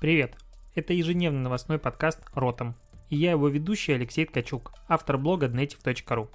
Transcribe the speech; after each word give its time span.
Привет! 0.00 0.36
Это 0.74 0.92
ежедневный 0.92 1.40
новостной 1.40 1.78
подкаст 1.78 2.20
«Ротом». 2.34 2.74
И 3.08 3.16
я 3.16 3.30
его 3.30 3.48
ведущий 3.48 3.92
Алексей 3.92 4.26
Ткачук, 4.26 4.72
автор 4.88 5.16
блога 5.16 5.46
dnetiv.ru. 5.46 6.28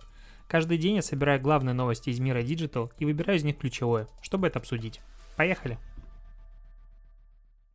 Каждый 0.47 0.77
день 0.77 0.95
я 0.95 1.01
собираю 1.01 1.39
главные 1.39 1.73
новости 1.73 2.09
из 2.09 2.19
мира 2.19 2.41
Digital 2.41 2.91
и 2.97 3.05
выбираю 3.05 3.37
из 3.37 3.43
них 3.43 3.57
ключевое, 3.57 4.07
чтобы 4.21 4.47
это 4.47 4.59
обсудить. 4.59 5.01
Поехали! 5.35 5.77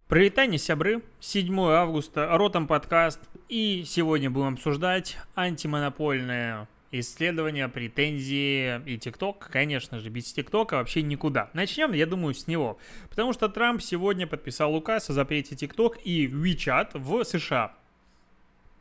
Пролетание 0.09 0.59
сябры, 0.59 1.03
7 1.21 1.61
августа, 1.61 2.29
Ротом 2.33 2.67
подкаст. 2.67 3.21
И 3.49 3.85
сегодня 3.87 4.31
будем 4.31 4.55
обсуждать 4.55 5.19
антимонопольное 5.37 6.67
исследования, 7.01 7.69
претензии 7.69 8.83
и 8.87 8.99
ТикТок, 8.99 9.49
конечно 9.51 9.99
же, 9.99 10.11
без 10.11 10.33
ТикТока 10.33 10.75
вообще 10.77 11.03
никуда. 11.03 11.51
Начнем, 11.53 11.93
я 11.93 12.07
думаю, 12.07 12.35
с 12.35 12.47
него. 12.47 12.79
Потому 13.09 13.33
что 13.33 13.49
Трамп 13.49 13.83
сегодня 13.83 14.27
подписал 14.27 14.75
указ 14.75 15.11
о 15.11 15.13
запрете 15.13 15.57
ТикТок 15.57 15.99
и 16.05 16.27
WeChat 16.27 16.91
в 16.95 17.25
США. 17.25 17.75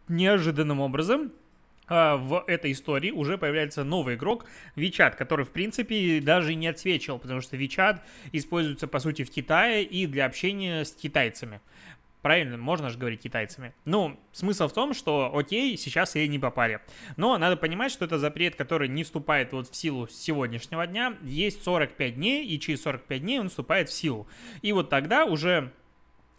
Неожиданным 0.08 0.80
образом 0.80 1.32
а, 1.88 2.18
в 2.18 2.44
этой 2.48 2.72
истории 2.72 3.12
уже 3.12 3.38
появляется 3.38 3.84
новый 3.84 4.16
игрок 4.16 4.46
WeChat, 4.76 5.16
который, 5.16 5.46
в 5.46 5.52
принципе, 5.52 6.22
даже 6.22 6.56
не 6.56 6.68
отсвечивал, 6.68 7.20
потому 7.20 7.42
что 7.42 7.58
WeChat 7.58 8.00
используется, 8.32 8.88
по 8.88 9.00
сути, 9.00 9.24
в 9.24 9.32
Китае 9.32 9.84
и 9.84 10.08
для 10.08 10.26
общения 10.26 10.86
с 10.86 10.92
китайцами. 10.92 11.62
Правильно, 12.24 12.58
можно 12.58 12.90
же 12.90 12.98
говорить 12.98 13.22
китайцами. 13.22 13.74
Ну, 13.84 14.18
смысл 14.32 14.70
в 14.70 14.74
том, 14.74 14.94
что 14.94 15.36
окей, 15.36 15.78
сейчас 15.78 16.16
ей 16.16 16.30
не 16.30 16.40
попали. 16.40 16.80
Но 17.18 17.38
надо 17.38 17.58
понимать, 17.58 17.92
что 17.92 18.06
это 18.06 18.18
запрет, 18.18 18.56
который 18.56 18.88
не 18.88 19.04
вступает 19.04 19.52
вот 19.52 19.68
в 19.68 19.76
силу 19.76 20.08
с 20.08 20.16
сегодняшнего 20.16 20.88
дня. 20.88 21.18
Есть 21.22 21.64
45 21.64 22.16
дней, 22.16 22.48
и 22.48 22.58
через 22.62 22.82
45 22.84 23.22
дней 23.22 23.40
он 23.42 23.50
вступает 23.50 23.90
в 23.90 23.94
силу. 23.94 24.26
И 24.62 24.72
вот 24.72 24.90
тогда 24.90 25.26
уже 25.26 25.74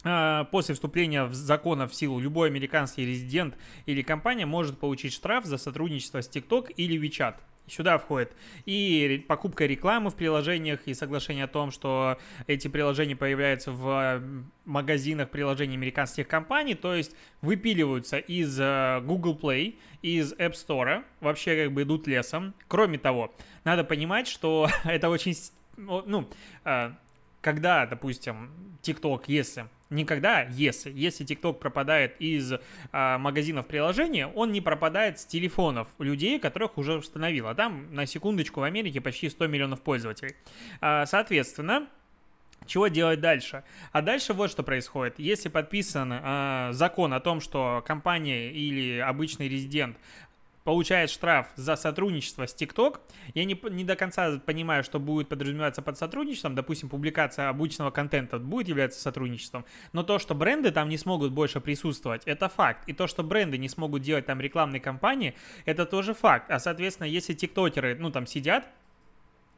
а, 0.03 0.45
После 0.45 0.73
вступления 0.73 1.27
закона 1.29 1.87
в 1.87 1.93
силу 1.93 2.19
любой 2.19 2.49
американский 2.49 3.05
резидент 3.05 3.55
или 3.85 4.01
компания 4.01 4.47
может 4.47 4.79
получить 4.79 5.13
штраф 5.13 5.45
за 5.45 5.59
сотрудничество 5.59 6.21
с 6.21 6.29
TikTok 6.29 6.71
или 6.73 6.99
WeChat. 6.99 7.35
Сюда 7.67 7.97
входит 7.97 8.31
и 8.65 9.25
покупка 9.27 9.65
рекламы 9.65 10.11
в 10.11 10.15
приложениях, 10.15 10.81
и 10.85 10.93
соглашение 10.93 11.45
о 11.45 11.47
том, 11.47 11.71
что 11.71 12.17
эти 12.45 12.67
приложения 12.67 13.15
появляются 13.15 13.71
в 13.71 14.21
магазинах 14.65 15.29
приложений 15.29 15.75
американских 15.75 16.27
компаний, 16.27 16.75
то 16.75 16.93
есть 16.93 17.15
выпиливаются 17.41 18.17
из 18.17 18.59
э, 18.59 19.01
Google 19.03 19.37
Play, 19.41 19.77
из 20.01 20.33
App 20.33 20.53
Store, 20.53 21.03
вообще 21.21 21.63
как 21.63 21.73
бы 21.73 21.83
идут 21.83 22.07
лесом. 22.07 22.53
Кроме 22.67 22.99
того, 22.99 23.33
надо 23.63 23.83
понимать, 23.83 24.27
что 24.27 24.69
это 24.83 25.09
очень, 25.09 25.35
ну, 25.77 26.29
э, 26.65 26.91
когда, 27.41 27.85
допустим, 27.85 28.51
TikTok, 28.81 29.23
если 29.27 29.67
никогда, 29.89 30.43
если, 30.43 30.91
если 30.91 31.25
TikTok 31.25 31.55
пропадает 31.55 32.15
из 32.19 32.53
а, 32.91 33.17
магазинов 33.17 33.67
приложения, 33.67 34.27
он 34.27 34.51
не 34.51 34.61
пропадает 34.61 35.19
с 35.19 35.25
телефонов 35.25 35.87
людей, 35.99 36.39
которых 36.39 36.77
уже 36.77 36.95
установил. 36.95 37.47
А 37.47 37.55
там, 37.55 37.93
на 37.93 38.05
секундочку, 38.05 38.61
в 38.61 38.63
Америке 38.63 39.01
почти 39.01 39.29
100 39.29 39.47
миллионов 39.47 39.81
пользователей. 39.81 40.35
А, 40.81 41.05
соответственно, 41.05 41.87
чего 42.65 42.87
делать 42.87 43.19
дальше? 43.19 43.63
А 43.91 44.01
дальше 44.01 44.33
вот 44.33 44.49
что 44.49 44.63
происходит. 44.63 45.19
Если 45.19 45.49
подписан 45.49 46.11
э, 46.11 46.69
закон 46.71 47.13
о 47.13 47.19
том, 47.19 47.39
что 47.39 47.83
компания 47.85 48.51
или 48.51 48.97
обычный 48.99 49.47
резидент 49.47 49.97
получает 50.65 51.11
штраф 51.11 51.47
за 51.55 51.77
сотрудничество 51.77 52.47
с 52.47 52.55
TikTok. 52.55 52.99
Я 53.33 53.45
не, 53.45 53.57
не 53.69 53.85
до 53.85 53.95
конца 53.95 54.39
понимаю, 54.39 54.83
что 54.83 54.99
будет 54.99 55.29
подразумеваться 55.29 55.81
под 55.81 55.97
сотрудничеством. 55.97 56.55
Допустим, 56.55 56.89
публикация 56.89 57.49
обычного 57.49 57.91
контента 57.91 58.39
будет 58.39 58.67
являться 58.67 58.99
сотрудничеством. 58.99 59.63
Но 59.93 60.03
то, 60.03 60.19
что 60.19 60.33
бренды 60.33 60.71
там 60.71 60.89
не 60.89 60.97
смогут 60.97 61.31
больше 61.31 61.61
присутствовать, 61.61 62.23
это 62.25 62.49
факт. 62.49 62.89
И 62.89 62.93
то, 62.93 63.05
что 63.07 63.23
бренды 63.23 63.57
не 63.59 63.69
смогут 63.69 64.01
делать 64.01 64.25
там 64.25 64.41
рекламные 64.41 64.81
кампании, 64.81 65.35
это 65.65 65.85
тоже 65.85 66.15
факт. 66.15 66.49
А, 66.49 66.59
соответственно, 66.59 67.07
если 67.07 67.33
тиктокеры, 67.33 67.95
ну, 67.99 68.09
там 68.09 68.25
сидят, 68.25 68.67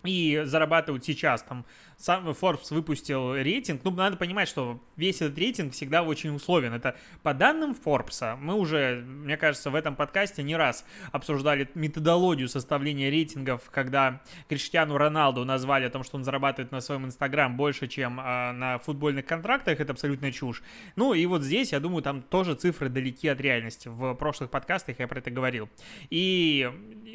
и 0.04 0.42
зарабатывают 0.46 1.04
сейчас. 1.06 1.44
Там 1.44 1.66
сам 1.98 2.30
Forbes 2.30 2.72
выпустил 2.74 3.34
рейтинг. 3.36 3.82
Ну, 3.84 3.92
надо 3.92 4.18
понимать, 4.18 4.48
что 4.48 4.80
весь 4.96 5.22
этот 5.22 5.38
рейтинг 5.38 5.74
всегда 5.74 6.04
очень 6.04 6.30
условен. 6.30 6.74
Это 6.74 6.96
по 7.24 7.34
данным 7.34 7.76
Forbes, 7.86 8.38
мы 8.38 8.54
уже, 8.54 9.04
мне 9.06 9.36
кажется, 9.36 9.72
в 9.72 9.76
этом 9.76 9.96
подкасте 9.96 10.44
не 10.44 10.56
раз 10.56 10.86
обсуждали 11.12 11.70
методологию 11.74 12.48
составления 12.48 13.10
рейтингов, 13.10 13.70
когда 13.72 14.22
Криштиану 14.48 14.98
Роналду 14.98 15.44
назвали 15.44 15.86
о 15.86 15.90
том, 15.90 16.04
что 16.04 16.18
он 16.18 16.24
зарабатывает 16.24 16.72
на 16.72 16.82
своем 16.82 17.06
Инстаграм 17.06 17.58
больше, 17.58 17.88
чем 17.88 18.20
э, 18.20 18.52
на 18.52 18.78
футбольных 18.78 19.26
контрактах. 19.26 19.80
Это 19.80 19.94
абсолютно 19.94 20.32
чушь. 20.32 20.62
Ну, 20.96 21.16
и 21.16 21.26
вот 21.26 21.42
здесь, 21.42 21.72
я 21.72 21.80
думаю, 21.80 22.04
там 22.04 22.22
тоже 22.22 22.54
цифры 22.54 22.90
далеки 22.90 23.28
от 23.28 23.42
реальности. 23.42 23.88
В 23.88 24.14
прошлых 24.14 24.52
подкастах 24.52 25.00
я 25.00 25.08
про 25.08 25.20
это 25.20 25.32
говорил. 25.32 25.68
И 26.12 26.72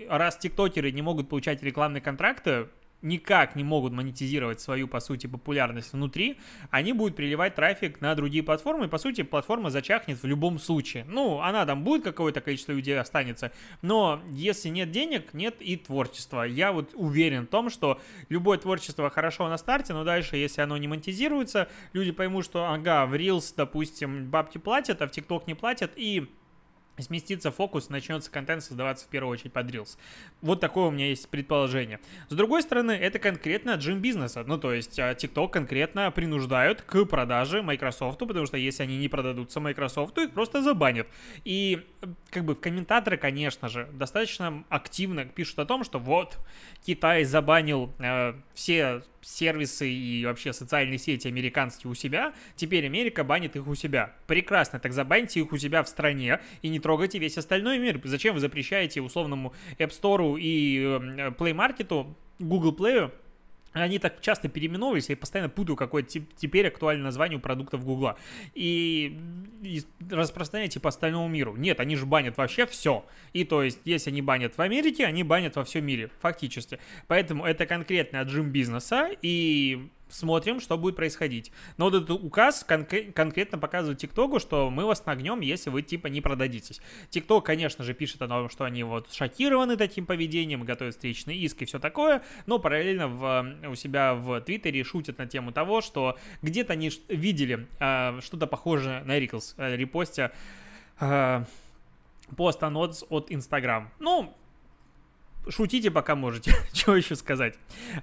раз 0.09 0.37
тиктокеры 0.39 0.91
не 0.91 1.03
могут 1.03 1.29
получать 1.29 1.63
рекламные 1.63 2.01
контракты, 2.01 2.67
никак 3.03 3.57
не 3.57 3.65
могут 3.65 3.93
монетизировать 3.93 4.61
свою, 4.61 4.89
по 4.89 5.01
сути, 5.01 5.27
популярность 5.27 5.93
внутри, 5.93 6.39
они 6.71 6.93
будут 6.93 7.17
приливать 7.17 7.55
трафик 7.55 8.01
на 8.01 8.15
другие 8.15 8.43
платформы, 8.43 8.87
и, 8.87 8.89
по 8.89 8.99
сути, 8.99 9.23
платформа 9.23 9.71
зачахнет 9.71 10.23
в 10.23 10.27
любом 10.27 10.59
случае. 10.59 11.05
Ну, 11.09 11.41
она 11.41 11.67
там 11.67 11.85
будет, 11.85 12.05
какое-то 12.05 12.41
количество 12.41 12.73
людей 12.73 12.99
останется, 12.99 13.53
но 13.83 14.23
если 14.29 14.69
нет 14.69 14.91
денег, 14.91 15.35
нет 15.35 15.57
и 15.61 15.77
творчества. 15.77 16.43
Я 16.43 16.73
вот 16.73 16.91
уверен 16.95 17.47
в 17.47 17.51
том, 17.51 17.71
что 17.71 18.01
любое 18.29 18.59
творчество 18.59 19.11
хорошо 19.11 19.49
на 19.49 19.59
старте, 19.59 19.93
но 19.93 20.05
дальше, 20.05 20.37
если 20.37 20.63
оно 20.63 20.77
не 20.77 20.89
монетизируется, 20.89 21.69
люди 21.93 22.13
поймут, 22.13 22.45
что, 22.45 22.67
ага, 22.67 23.07
в 23.07 23.15
Reels, 23.15 23.53
допустим, 23.57 24.31
бабки 24.31 24.59
платят, 24.59 25.03
а 25.03 25.09
в 25.09 25.11
TikTok 25.11 25.45
не 25.47 25.55
платят, 25.55 25.93
и 25.97 26.29
сместится 27.03 27.51
фокус, 27.51 27.89
начнется 27.89 28.31
контент 28.31 28.63
создаваться 28.63 29.07
в 29.07 29.09
первую 29.09 29.33
очередь 29.33 29.53
под 29.53 29.67
Reels. 29.71 29.99
Вот 30.41 30.61
такое 30.61 30.87
у 30.87 30.91
меня 30.91 31.09
есть 31.09 31.29
предположение. 31.29 32.01
С 32.29 32.35
другой 32.35 32.63
стороны, 32.63 32.93
это 32.93 33.19
конкретно 33.19 33.75
джим 33.75 34.01
бизнеса. 34.01 34.45
Ну, 34.47 34.59
то 34.59 34.73
есть 34.73 34.99
а, 34.99 35.13
TikTok 35.13 35.51
конкретно 35.51 36.11
принуждают 36.11 36.83
к 36.83 37.05
продаже 37.05 37.63
Microsoft, 37.63 38.19
потому 38.19 38.47
что 38.47 38.57
если 38.57 38.85
они 38.85 38.99
не 38.99 39.09
продадутся 39.09 39.61
Microsoft, 39.61 40.17
их 40.19 40.33
просто 40.33 40.63
забанят. 40.63 41.07
И 41.45 41.87
как 42.31 42.45
бы 42.45 42.55
комментаторы, 42.55 43.17
конечно 43.17 43.69
же, 43.69 43.89
достаточно 43.93 44.65
активно 44.69 45.25
пишут 45.25 45.59
о 45.59 45.67
том, 45.67 45.85
что 45.85 45.99
вот 45.99 46.39
Китай 46.85 47.25
забанил 47.25 47.93
э, 47.99 48.35
все 48.55 49.03
сервисы 49.23 49.89
и 49.89 50.25
вообще 50.25 50.53
социальные 50.53 50.99
сети 50.99 51.29
американские 51.29 51.91
у 51.91 51.95
себя, 51.95 52.35
теперь 52.57 52.85
Америка 52.87 53.25
банит 53.25 53.57
их 53.57 53.67
у 53.67 53.75
себя. 53.75 54.15
Прекрасно, 54.27 54.79
так 54.79 54.93
забаньте 54.93 55.41
их 55.41 55.53
у 55.53 55.59
себя 55.59 55.83
в 55.83 55.89
стране 55.89 56.41
и 56.63 56.69
не 56.69 56.81
трогайте 56.81 57.19
весь 57.19 57.39
остальной 57.39 57.79
мир. 57.79 58.01
Зачем 58.05 58.35
вы 58.35 58.41
запрещаете 58.41 59.01
условному 59.01 59.53
App 59.79 59.91
Store 59.91 60.39
и 60.41 60.79
э, 60.79 61.31
Play 61.31 61.55
Market, 61.55 62.15
Google 62.39 62.75
Play 62.75 63.11
они 63.73 63.99
так 63.99 64.21
часто 64.21 64.49
переименовывались, 64.49 65.09
я 65.09 65.17
постоянно 65.17 65.49
путаю, 65.49 65.77
какое 65.77 66.03
теперь 66.03 66.69
актуальное 66.69 67.05
название 67.05 67.39
у 67.39 67.41
продуктов 67.41 67.85
Гугла. 67.85 68.19
И, 68.55 69.19
и 69.63 69.83
распространяйте 70.11 70.81
по 70.81 70.91
остальному 70.91 71.29
миру. 71.29 71.57
Нет, 71.57 71.81
они 71.81 71.97
же 71.97 72.07
банят 72.07 72.37
вообще 72.37 72.67
все. 72.67 73.05
И 73.33 73.45
то 73.45 73.63
есть, 73.63 73.81
если 73.85 74.11
они 74.11 74.23
банят 74.23 74.57
в 74.57 74.61
Америке, 74.61 75.07
они 75.07 75.23
банят 75.23 75.57
во 75.57 75.65
всем 75.65 75.87
мире, 75.87 76.11
фактически. 76.21 76.79
Поэтому 77.07 77.45
это 77.45 77.67
конкретно 77.67 78.21
отжим 78.21 78.51
бизнеса, 78.51 79.11
и 79.23 79.89
смотрим, 80.13 80.61
что 80.61 80.79
будет 80.79 80.97
происходить. 80.97 81.51
Но 81.77 81.87
вот 81.87 81.95
этот 81.95 82.11
указ 82.11 82.65
кон- 82.65 82.87
конкретно 82.87 83.59
показывает 83.59 83.99
ТикТоку, 83.99 84.39
что 84.39 84.71
мы 84.71 84.85
вас 84.85 85.05
нагнем, 85.07 85.41
если 85.41 85.71
вы 85.71 85.83
типа 85.83 86.09
не 86.09 86.21
продадитесь. 86.21 86.81
ТикТок, 87.11 87.47
конечно 87.47 87.85
же, 87.85 87.95
пишет 87.95 88.23
о 88.23 88.29
том, 88.29 88.49
что 88.49 88.65
они 88.65 88.85
вот 88.85 89.13
шокированы 89.13 89.77
таким 89.77 90.07
поведением, 90.07 90.65
готовят 90.65 90.95
встречный 90.95 91.37
иск 91.37 91.63
и 91.63 91.65
все 91.65 91.79
такое, 91.79 92.23
но 92.47 92.59
параллельно 92.59 93.09
в, 93.09 93.57
у 93.71 93.75
себя 93.75 94.15
в 94.15 94.41
Твиттере 94.43 94.85
шутят 94.85 95.19
на 95.19 95.27
тему 95.27 95.53
того, 95.53 95.81
что 95.81 96.19
где-то 96.43 96.75
они 96.75 96.91
видели 97.09 97.67
э, 97.81 98.21
что-то 98.21 98.47
похожее 98.47 99.03
на 99.05 99.19
Риклс, 99.19 99.55
э, 99.57 99.77
репостя 99.77 100.33
э, 101.01 101.45
пост 102.37 102.63
анонс 102.63 103.05
от 103.09 103.31
Инстаграм. 103.31 103.91
Ну, 103.99 104.35
шутите 105.49 105.91
пока 105.91 106.15
можете, 106.15 106.55
что 106.73 106.97
еще 106.97 107.17
сказать. 107.17 107.55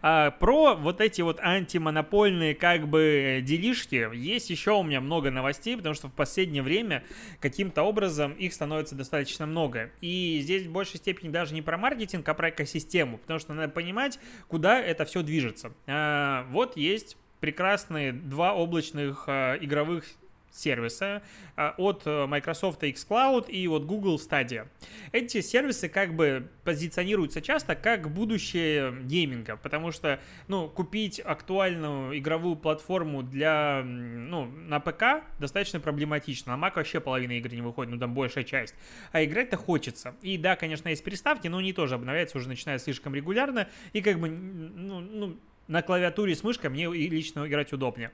А, 0.01 0.31
про 0.31 0.75
вот 0.75 1.01
эти 1.01 1.21
вот 1.21 1.39
антимонопольные 1.39 2.55
как 2.55 2.87
бы 2.87 3.41
делишки 3.43 4.09
есть 4.15 4.49
еще 4.49 4.71
у 4.71 4.83
меня 4.83 5.01
много 5.01 5.31
новостей, 5.31 5.77
потому 5.77 5.95
что 5.95 6.07
в 6.07 6.13
последнее 6.13 6.63
время 6.63 7.03
каким-то 7.39 7.83
образом 7.83 8.33
их 8.33 8.53
становится 8.53 8.95
достаточно 8.95 9.45
много. 9.45 9.91
И 10.01 10.39
здесь 10.41 10.65
в 10.65 10.71
большей 10.71 10.97
степени 10.97 11.29
даже 11.29 11.53
не 11.53 11.61
про 11.61 11.77
маркетинг, 11.77 12.27
а 12.27 12.33
про 12.33 12.49
экосистему, 12.49 13.17
потому 13.17 13.39
что 13.39 13.53
надо 13.53 13.69
понимать, 13.69 14.19
куда 14.47 14.79
это 14.79 15.05
все 15.05 15.21
движется. 15.21 15.71
А, 15.87 16.45
вот 16.51 16.77
есть 16.77 17.17
прекрасные 17.39 18.11
два 18.11 18.53
облачных 18.53 19.23
а, 19.27 19.55
игровых 19.55 20.05
сервиса 20.51 21.21
а, 21.55 21.73
от 21.77 22.03
э, 22.05 22.25
Microsoft 22.25 22.83
xCloud 22.83 23.49
и 23.49 23.67
от 23.67 23.85
Google 23.85 24.17
Stadia. 24.17 24.67
Эти 25.11 25.41
сервисы 25.41 25.89
как 25.89 26.15
бы 26.15 26.49
позиционируются 26.63 27.41
часто 27.41 27.75
как 27.75 28.11
будущее 28.11 28.93
гейминга, 29.03 29.57
потому 29.57 29.91
что, 29.91 30.19
ну, 30.47 30.67
купить 30.69 31.19
актуальную 31.19 32.17
игровую 32.17 32.55
платформу 32.55 33.23
для, 33.23 33.81
ну, 33.83 34.45
на 34.45 34.79
ПК 34.79 35.23
достаточно 35.39 35.79
проблематично. 35.79 36.55
На 36.55 36.67
Mac 36.67 36.73
вообще 36.75 36.99
половина 36.99 37.33
игр 37.33 37.53
не 37.53 37.61
выходит, 37.61 37.91
ну, 37.91 37.99
там 37.99 38.13
большая 38.13 38.43
часть. 38.43 38.75
А 39.11 39.23
играть-то 39.23 39.57
хочется. 39.57 40.15
И 40.21 40.37
да, 40.37 40.55
конечно, 40.55 40.89
есть 40.89 41.03
приставки, 41.03 41.47
но 41.47 41.57
они 41.57 41.73
тоже 41.73 41.95
обновляются 41.95 42.37
уже 42.37 42.47
начиная 42.47 42.79
слишком 42.79 43.15
регулярно, 43.15 43.67
и 43.93 44.01
как 44.01 44.19
бы, 44.19 44.29
ну, 44.29 44.99
ну 44.99 45.39
на 45.67 45.81
клавиатуре 45.81 46.35
с 46.35 46.43
мышкой 46.43 46.69
мне 46.69 46.87
лично 46.87 47.47
играть 47.47 47.71
удобнее. 47.73 48.11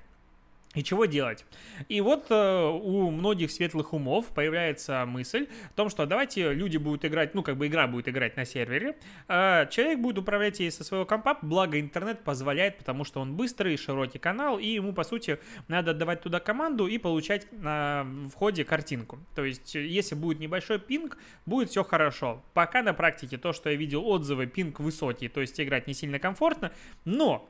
И 0.75 0.83
чего 0.83 1.05
делать? 1.05 1.45
И 1.87 2.01
вот 2.01 2.27
э, 2.29 2.65
у 2.67 3.09
многих 3.09 3.49
светлых 3.51 3.93
умов 3.93 4.27
появляется 4.27 5.05
мысль 5.05 5.47
о 5.71 5.73
том, 5.73 5.89
что 5.89 6.05
давайте 6.05 6.53
люди 6.53 6.77
будут 6.77 7.05
играть, 7.05 7.33
ну 7.33 7.43
как 7.43 7.57
бы 7.57 7.67
игра 7.67 7.87
будет 7.87 8.09
играть 8.09 8.35
на 8.35 8.45
сервере, 8.45 8.97
э, 9.27 9.67
человек 9.71 9.99
будет 9.99 10.19
управлять 10.19 10.59
ей 10.59 10.71
со 10.71 10.83
своего 10.83 11.05
компа, 11.05 11.37
благо 11.41 11.79
интернет 11.79 12.23
позволяет, 12.23 12.77
потому 12.77 13.05
что 13.05 13.21
он 13.21 13.35
быстрый, 13.35 13.77
широкий 13.77 14.19
канал, 14.19 14.59
и 14.59 14.67
ему 14.67 14.93
по 14.93 15.03
сути 15.03 15.39
надо 15.67 15.91
отдавать 15.91 16.21
туда 16.21 16.39
команду 16.39 16.87
и 16.87 16.97
получать 16.97 17.51
на 17.53 18.05
входе 18.33 18.65
картинку. 18.65 19.19
То 19.33 19.45
есть 19.45 19.75
если 19.75 20.15
будет 20.15 20.39
небольшой 20.39 20.79
пинг, 20.79 21.17
будет 21.45 21.69
все 21.69 21.83
хорошо. 21.83 22.43
Пока 22.53 22.83
на 22.83 22.93
практике 22.93 23.37
то, 23.37 23.53
что 23.53 23.69
я 23.69 23.75
видел 23.75 24.05
отзывы, 24.05 24.45
пинг 24.45 24.79
высокий, 24.81 25.29
то 25.29 25.39
есть 25.39 25.59
играть 25.59 25.87
не 25.87 25.93
сильно 25.93 26.19
комфортно, 26.19 26.71
но 27.05 27.49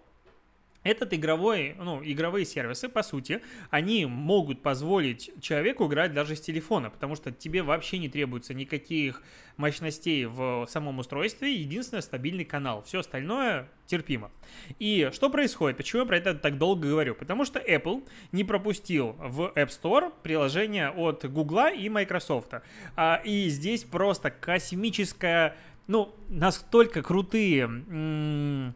этот 0.86 1.14
игровой, 1.16 1.76
ну, 1.80 2.02
игровые 2.04 2.46
сервисы, 2.46 2.88
по 2.88 3.02
сути, 3.02 3.42
они 3.72 4.06
могут 4.06 4.62
позволить 4.62 5.32
человеку 5.42 5.88
играть 5.88 6.14
даже 6.14 6.36
с 6.36 6.42
телефона, 6.42 6.92
потому 6.92 7.16
что 7.16 7.32
тебе 7.32 7.64
вообще 7.64 7.98
не 7.98 8.08
требуется 8.08 8.54
никаких 8.54 9.24
мощностей 9.58 10.26
в 10.26 10.68
самом 10.70 11.00
устройстве, 11.00 11.56
единственное 11.56 12.02
стабильный 12.02 12.46
канал, 12.46 12.84
все 12.84 13.00
остальное 13.00 13.68
терпимо. 13.88 14.32
И 14.78 15.10
что 15.12 15.32
происходит? 15.32 15.78
Почему 15.78 16.04
я 16.04 16.08
про 16.08 16.18
это 16.18 16.36
так 16.36 16.60
долго 16.60 16.88
говорю? 16.88 17.16
Потому 17.16 17.46
что 17.46 17.60
Apple 17.60 18.08
не 18.32 18.44
пропустил 18.44 19.16
в 19.18 19.54
App 19.56 19.70
Store 19.70 20.14
приложение 20.22 20.92
от 20.92 21.26
Google 21.26 21.74
и 21.76 21.90
Microsoft. 21.90 22.54
А, 22.96 23.22
и 23.26 23.50
здесь 23.50 23.84
просто 23.86 24.30
космическая, 24.30 25.56
ну, 25.88 26.14
настолько 26.30 27.02
крутые 27.02 28.76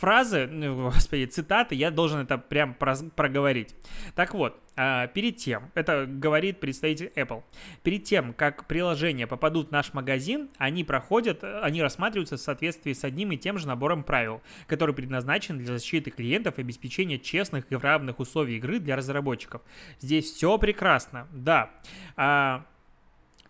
фразы, 0.00 0.46
ну, 0.46 0.90
господи, 0.90 1.26
цитаты, 1.26 1.74
я 1.74 1.90
должен 1.90 2.20
это 2.20 2.38
прям 2.38 2.74
проговорить. 2.74 3.74
Так 4.14 4.34
вот, 4.34 4.58
а, 4.76 5.08
перед 5.08 5.36
тем, 5.36 5.70
это 5.74 6.06
говорит 6.08 6.58
представитель 6.58 7.12
Apple, 7.14 7.42
перед 7.82 8.04
тем, 8.04 8.32
как 8.32 8.66
приложения 8.66 9.26
попадут 9.26 9.68
в 9.68 9.72
наш 9.72 9.92
магазин, 9.92 10.48
они 10.56 10.84
проходят, 10.84 11.44
они 11.44 11.82
рассматриваются 11.82 12.38
в 12.38 12.40
соответствии 12.40 12.94
с 12.94 13.04
одним 13.04 13.32
и 13.32 13.36
тем 13.36 13.58
же 13.58 13.68
набором 13.68 14.02
правил, 14.02 14.40
который 14.66 14.94
предназначен 14.94 15.58
для 15.58 15.66
защиты 15.66 16.10
клиентов 16.10 16.58
и 16.58 16.62
обеспечения 16.62 17.18
честных 17.18 17.70
и 17.70 17.76
равных 17.76 18.20
условий 18.20 18.56
игры 18.56 18.78
для 18.78 18.96
разработчиков. 18.96 19.60
Здесь 20.00 20.30
все 20.30 20.56
прекрасно, 20.56 21.28
да. 21.30 21.70
А, 22.16 22.64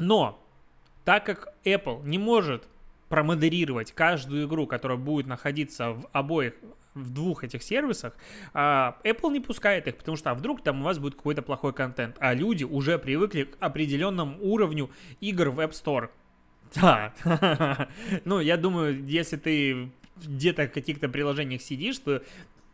но 0.00 0.44
так 1.04 1.24
как 1.24 1.54
Apple 1.64 2.04
не 2.04 2.18
может 2.18 2.68
промодерировать 3.10 3.92
каждую 3.92 4.46
игру, 4.46 4.66
которая 4.66 4.96
будет 4.96 5.26
находиться 5.26 5.90
в 5.90 6.08
обоих 6.12 6.54
в 6.94 7.10
двух 7.10 7.44
этих 7.44 7.62
сервисах, 7.62 8.16
а 8.54 8.96
Apple 9.04 9.32
не 9.32 9.40
пускает 9.40 9.86
их, 9.86 9.96
потому 9.96 10.16
что 10.16 10.30
а 10.30 10.34
вдруг 10.34 10.62
там 10.62 10.80
у 10.80 10.84
вас 10.84 10.98
будет 10.98 11.16
какой-то 11.16 11.42
плохой 11.42 11.72
контент, 11.72 12.16
а 12.20 12.34
люди 12.34 12.64
уже 12.64 12.98
привыкли 12.98 13.44
к 13.44 13.56
определенному 13.60 14.38
уровню 14.40 14.90
игр 15.20 15.50
в 15.50 15.60
App 15.60 15.72
Store. 15.72 16.08
Да, 16.74 17.12
ну 18.24 18.40
я 18.40 18.56
думаю, 18.56 19.04
если 19.04 19.36
ты 19.36 19.90
где-то 20.16 20.66
в 20.66 20.72
каких-то 20.72 21.08
приложениях 21.08 21.62
сидишь, 21.62 21.98
то 21.98 22.22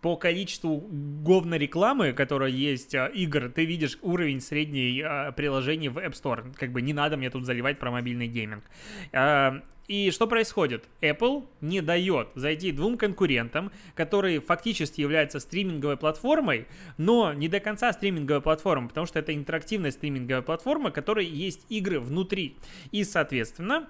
по 0.01 0.17
количеству 0.17 0.87
говно 0.91 1.57
рекламы, 1.57 2.13
которая 2.13 2.51
есть, 2.51 2.95
а, 2.95 3.07
игр, 3.07 3.51
ты 3.51 3.65
видишь 3.65 3.99
уровень 4.03 4.41
средней 4.41 5.03
а, 5.03 5.33
приложений 5.33 5.89
в 5.89 5.99
App 5.99 6.13
Store. 6.13 6.55
Как 6.55 6.73
бы 6.73 6.83
не 6.83 6.93
надо 6.93 7.17
мне 7.17 7.31
тут 7.31 7.45
заливать 7.45 7.79
про 7.79 7.91
мобильный 7.91 8.27
гейминг. 8.27 8.65
А, 9.13 9.63
и 9.89 10.11
что 10.11 10.27
происходит? 10.27 10.89
Apple 11.01 11.47
не 11.61 11.81
дает 11.81 12.29
зайти 12.35 12.73
двум 12.73 12.99
конкурентам, 12.99 13.71
которые 13.95 14.41
фактически 14.41 15.01
являются 15.01 15.39
стриминговой 15.39 15.97
платформой, 15.97 16.67
но 16.99 17.33
не 17.33 17.49
до 17.49 17.61
конца 17.61 17.93
стриминговой 17.93 18.43
платформой, 18.43 18.89
потому 18.89 19.07
что 19.07 19.21
это 19.21 19.33
интерактивная 19.35 19.93
стриминговая 19.93 20.43
платформа, 20.43 20.91
которой 20.91 21.27
есть 21.27 21.67
игры 21.69 22.01
внутри. 22.01 22.57
И, 22.91 23.05
соответственно, 23.05 23.89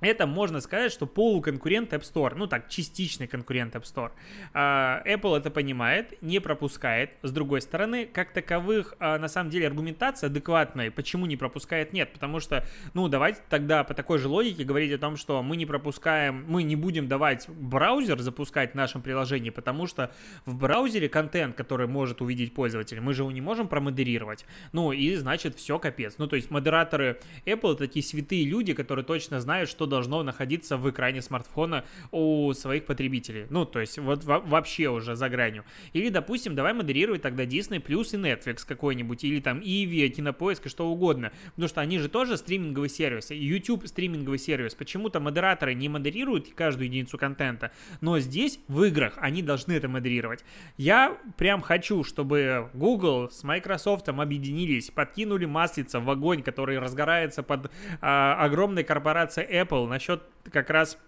это 0.00 0.26
можно 0.26 0.60
сказать, 0.60 0.92
что 0.92 1.06
полуконкурент 1.06 1.92
App 1.92 2.02
Store, 2.02 2.34
ну 2.36 2.46
так, 2.46 2.68
частичный 2.68 3.26
конкурент 3.26 3.74
App 3.74 3.84
Store. 3.84 4.10
А, 4.52 5.02
Apple 5.06 5.38
это 5.38 5.50
понимает, 5.50 6.20
не 6.22 6.38
пропускает. 6.38 7.12
С 7.22 7.30
другой 7.32 7.62
стороны, 7.62 8.06
как 8.06 8.32
таковых, 8.32 8.94
а, 8.98 9.18
на 9.18 9.28
самом 9.28 9.50
деле, 9.50 9.66
аргументация 9.66 10.28
адекватная, 10.28 10.90
почему 10.90 11.24
не 11.24 11.36
пропускает, 11.36 11.94
нет. 11.94 12.12
Потому 12.12 12.40
что, 12.40 12.66
ну, 12.92 13.08
давайте 13.08 13.40
тогда 13.48 13.84
по 13.84 13.94
такой 13.94 14.18
же 14.18 14.28
логике 14.28 14.64
говорить 14.64 14.92
о 14.92 14.98
том, 14.98 15.16
что 15.16 15.42
мы 15.42 15.56
не 15.56 15.64
пропускаем, 15.64 16.44
мы 16.46 16.62
не 16.62 16.76
будем 16.76 17.08
давать 17.08 17.48
браузер 17.48 18.20
запускать 18.20 18.72
в 18.72 18.74
нашем 18.74 19.00
приложении, 19.00 19.50
потому 19.50 19.86
что 19.86 20.12
в 20.44 20.56
браузере 20.56 21.08
контент, 21.08 21.56
который 21.56 21.86
может 21.86 22.20
увидеть 22.20 22.52
пользователь, 22.52 23.00
мы 23.00 23.14
же 23.14 23.22
его 23.22 23.32
не 23.32 23.40
можем 23.40 23.66
промодерировать. 23.66 24.44
Ну, 24.72 24.92
и 24.92 25.14
значит, 25.14 25.56
все 25.56 25.78
капец. 25.78 26.16
Ну, 26.18 26.26
то 26.26 26.36
есть 26.36 26.50
модераторы 26.50 27.18
Apple 27.46 27.76
такие 27.76 28.04
святые 28.04 28.44
люди, 28.44 28.74
которые 28.74 29.04
точно 29.04 29.40
знают, 29.40 29.70
что 29.70 29.85
должно 29.86 30.22
находиться 30.22 30.76
в 30.76 30.88
экране 30.90 31.22
смартфона 31.22 31.84
у 32.10 32.52
своих 32.52 32.86
потребителей. 32.86 33.46
Ну, 33.50 33.64
то 33.64 33.80
есть 33.80 33.98
вот 33.98 34.24
вообще 34.24 34.88
уже 34.88 35.16
за 35.16 35.28
гранью. 35.28 35.64
Или, 35.92 36.08
допустим, 36.08 36.54
давай 36.54 36.72
модерировать 36.72 37.22
тогда 37.22 37.44
Disney 37.44 37.82
Plus 37.82 38.14
и 38.14 38.16
Netflix 38.16 38.66
какой-нибудь, 38.66 39.24
или 39.24 39.40
там 39.40 39.60
Иви, 39.60 40.08
Кинопоиск 40.08 40.66
и 40.66 40.68
что 40.68 40.88
угодно. 40.88 41.32
Потому 41.50 41.68
что 41.68 41.80
они 41.80 41.98
же 41.98 42.08
тоже 42.08 42.36
стриминговый 42.36 42.88
сервис. 42.88 43.30
YouTube 43.30 43.86
стриминговый 43.86 44.38
сервис. 44.38 44.74
Почему-то 44.74 45.20
модераторы 45.20 45.74
не 45.74 45.88
модерируют 45.88 46.52
каждую 46.54 46.88
единицу 46.88 47.18
контента, 47.18 47.70
но 48.00 48.18
здесь 48.18 48.60
в 48.68 48.82
играх 48.84 49.14
они 49.16 49.42
должны 49.42 49.72
это 49.72 49.88
модерировать. 49.88 50.44
Я 50.76 51.16
прям 51.36 51.60
хочу, 51.60 52.04
чтобы 52.04 52.70
Google 52.74 53.30
с 53.30 53.42
Microsoft 53.42 54.08
объединились, 54.08 54.90
подкинули 54.90 55.46
маслица 55.46 56.00
в 56.00 56.10
огонь, 56.10 56.42
который 56.42 56.78
разгорается 56.78 57.42
под 57.42 57.70
а, 58.00 58.36
огромной 58.44 58.84
корпорацией 58.84 59.62
Apple, 59.62 59.75
Apple 59.76 59.86
насчет 59.86 60.22
как 60.50 60.70
раз 60.70 60.98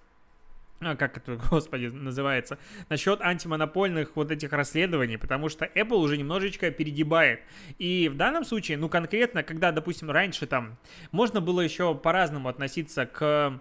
а, 0.81 0.95
как 0.95 1.17
это, 1.17 1.37
господи, 1.51 1.87
называется, 1.87 2.59
насчет 2.89 3.21
антимонопольных 3.21 4.15
вот 4.15 4.31
этих 4.31 4.53
расследований, 4.53 5.17
потому 5.17 5.49
что 5.49 5.65
Apple 5.65 5.97
уже 5.97 6.17
немножечко 6.17 6.71
перегибает. 6.71 7.41
И 7.79 8.09
в 8.09 8.17
данном 8.17 8.45
случае, 8.45 8.79
ну, 8.79 8.89
конкретно, 8.89 9.43
когда, 9.43 9.73
допустим, 9.73 10.11
раньше 10.11 10.47
там 10.47 10.79
можно 11.11 11.41
было 11.41 11.61
еще 11.61 11.95
по-разному 11.95 12.49
относиться 12.49 13.07
к 13.07 13.61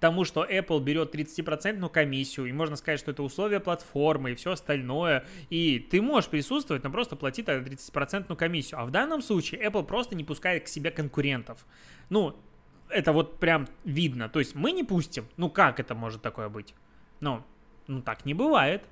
тому, 0.00 0.24
что 0.24 0.44
Apple 0.44 0.82
берет 0.82 1.14
30% 1.14 1.88
комиссию, 1.88 2.46
и 2.46 2.52
можно 2.52 2.74
сказать, 2.74 2.98
что 2.98 3.12
это 3.12 3.22
условия 3.22 3.60
платформы 3.60 4.32
и 4.32 4.34
все 4.34 4.50
остальное, 4.50 5.24
и 5.48 5.78
ты 5.78 6.02
можешь 6.02 6.28
присутствовать, 6.28 6.82
но 6.82 6.90
просто 6.90 7.14
плати 7.14 7.44
тогда 7.44 7.70
30% 7.70 8.34
комиссию. 8.34 8.80
А 8.80 8.84
в 8.84 8.90
данном 8.90 9.22
случае 9.22 9.64
Apple 9.64 9.84
просто 9.84 10.16
не 10.16 10.24
пускает 10.24 10.64
к 10.64 10.68
себе 10.68 10.90
конкурентов. 10.90 11.64
Ну, 12.10 12.36
это 12.92 13.12
вот 13.12 13.38
прям 13.38 13.68
видно. 13.84 14.28
То 14.28 14.38
есть 14.38 14.54
мы 14.54 14.72
не 14.72 14.84
пустим. 14.84 15.26
Ну 15.36 15.50
как 15.50 15.80
это 15.80 15.94
может 15.94 16.22
такое 16.22 16.48
быть? 16.48 16.74
Ну, 17.20 17.42
ну 17.86 18.02
так 18.02 18.24
не 18.24 18.34
бывает. 18.34 18.84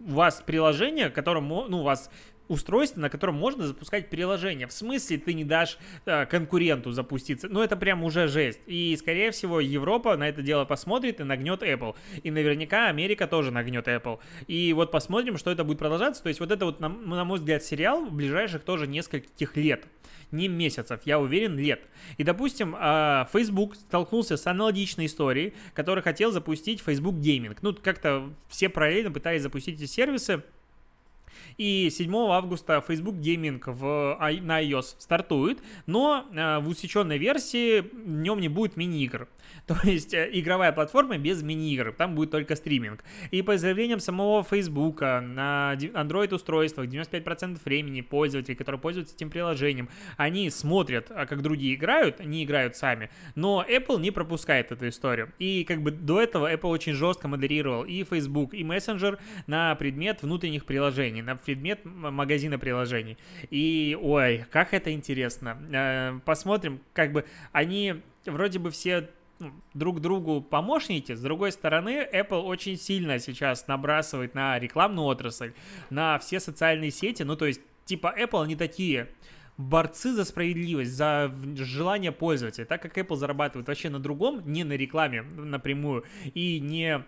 У 0.00 0.12
вас 0.12 0.42
приложение, 0.44 1.10
которым, 1.10 1.48
ну, 1.48 1.80
у 1.80 1.82
вас 1.82 2.10
устройство, 2.50 3.00
на 3.00 3.08
котором 3.08 3.36
можно 3.36 3.66
запускать 3.66 4.10
приложение. 4.10 4.66
В 4.66 4.72
смысле 4.72 5.18
ты 5.18 5.34
не 5.34 5.44
дашь 5.44 5.78
э, 6.04 6.26
конкуренту 6.26 6.90
запуститься? 6.90 7.48
Ну, 7.48 7.62
это 7.62 7.76
прям 7.76 8.02
уже 8.02 8.26
жесть. 8.26 8.60
И, 8.66 8.96
скорее 8.98 9.30
всего, 9.30 9.60
Европа 9.60 10.16
на 10.16 10.28
это 10.28 10.42
дело 10.42 10.64
посмотрит 10.64 11.20
и 11.20 11.22
нагнет 11.22 11.62
Apple. 11.62 11.94
И 12.22 12.30
наверняка 12.30 12.88
Америка 12.88 13.28
тоже 13.28 13.52
нагнет 13.52 13.86
Apple. 13.86 14.18
И 14.48 14.72
вот 14.72 14.90
посмотрим, 14.90 15.38
что 15.38 15.52
это 15.52 15.62
будет 15.62 15.78
продолжаться. 15.78 16.22
То 16.22 16.28
есть 16.28 16.40
вот 16.40 16.50
это 16.50 16.64
вот, 16.64 16.80
на, 16.80 16.88
на 16.88 17.24
мой 17.24 17.38
взгляд, 17.38 17.62
сериал 17.62 18.04
в 18.04 18.12
ближайших 18.12 18.64
тоже 18.64 18.88
нескольких 18.88 19.56
лет 19.56 19.86
не 20.32 20.48
месяцев, 20.48 21.00
я 21.04 21.18
уверен, 21.18 21.56
лет. 21.58 21.82
И, 22.18 22.24
допустим, 22.24 22.74
а, 22.78 23.28
Facebook 23.32 23.76
столкнулся 23.76 24.36
с 24.36 24.46
аналогичной 24.46 25.06
историей, 25.06 25.54
который 25.74 26.02
хотел 26.02 26.32
запустить 26.32 26.80
Facebook 26.80 27.16
Gaming. 27.16 27.56
Ну, 27.62 27.74
как-то 27.74 28.32
все 28.48 28.68
параллельно 28.68 29.10
пытались 29.10 29.42
запустить 29.42 29.80
эти 29.80 29.88
сервисы, 29.88 30.42
И 31.56 31.88
7 31.90 32.14
августа 32.30 32.82
Facebook 32.86 33.16
Gaming 33.16 33.60
в, 33.66 34.16
на 34.42 34.62
iOS 34.62 34.96
стартует, 34.98 35.62
но 35.86 36.26
в 36.30 36.68
усеченной 36.68 37.18
версии 37.18 37.80
в 37.80 38.08
нем 38.08 38.40
не 38.40 38.48
будет 38.48 38.76
мини-игр. 38.76 39.28
То 39.66 39.76
есть 39.84 40.14
э, 40.14 40.28
игровая 40.32 40.72
платформа 40.72 41.18
без 41.18 41.42
мини-игр, 41.42 41.92
там 41.92 42.14
будет 42.14 42.30
только 42.30 42.56
стриминг. 42.56 43.04
И 43.30 43.42
по 43.42 43.56
заявлениям 43.56 44.00
самого 44.00 44.42
Facebook 44.42 45.00
на 45.00 45.76
Android-устройствах 45.76 46.86
95% 46.86 47.58
времени 47.64 48.00
пользователей, 48.00 48.56
которые 48.56 48.80
пользуются 48.80 49.14
этим 49.14 49.30
приложением, 49.30 49.88
они 50.16 50.50
смотрят, 50.50 51.10
а 51.10 51.26
как 51.26 51.42
другие 51.42 51.74
играют, 51.74 52.24
не 52.24 52.44
играют 52.44 52.76
сами, 52.76 53.10
но 53.34 53.64
Apple 53.68 54.00
не 54.00 54.10
пропускает 54.10 54.72
эту 54.72 54.88
историю. 54.88 55.32
И 55.38 55.64
как 55.64 55.82
бы 55.82 55.90
до 55.90 56.20
этого 56.20 56.52
Apple 56.52 56.70
очень 56.70 56.94
жестко 56.94 57.28
модерировал 57.28 57.84
и 57.84 58.04
Facebook, 58.04 58.54
и 58.54 58.62
Messenger 58.62 59.18
на 59.46 59.74
предмет 59.74 60.22
внутренних 60.22 60.64
приложений, 60.64 61.19
на 61.22 61.36
предмет 61.36 61.80
магазина 61.84 62.58
приложений. 62.58 63.18
И, 63.50 63.96
ой, 64.00 64.46
как 64.50 64.74
это 64.74 64.92
интересно. 64.92 65.58
Э, 65.72 66.20
посмотрим, 66.24 66.80
как 66.92 67.12
бы 67.12 67.24
они 67.52 68.02
вроде 68.26 68.58
бы 68.58 68.70
все 68.70 69.08
ну, 69.38 69.52
друг 69.74 70.00
другу 70.00 70.42
помощники. 70.42 71.14
С 71.14 71.20
другой 71.20 71.52
стороны, 71.52 72.06
Apple 72.12 72.42
очень 72.42 72.76
сильно 72.76 73.18
сейчас 73.18 73.66
набрасывает 73.66 74.34
на 74.34 74.58
рекламную 74.58 75.06
отрасль, 75.06 75.52
на 75.88 76.18
все 76.18 76.40
социальные 76.40 76.90
сети. 76.90 77.22
Ну, 77.22 77.36
то 77.36 77.46
есть, 77.46 77.62
типа, 77.86 78.14
Apple 78.18 78.46
не 78.46 78.56
такие 78.56 79.08
борцы 79.56 80.12
за 80.12 80.24
справедливость, 80.24 80.92
за 80.92 81.34
желание 81.56 82.12
пользователя, 82.12 82.64
так 82.64 82.82
как 82.82 82.96
Apple 82.96 83.16
зарабатывает 83.16 83.68
вообще 83.68 83.90
на 83.90 83.98
другом, 83.98 84.42
не 84.44 84.64
на 84.64 84.74
рекламе 84.74 85.22
напрямую 85.22 86.04
и 86.34 86.60
не 86.60 87.04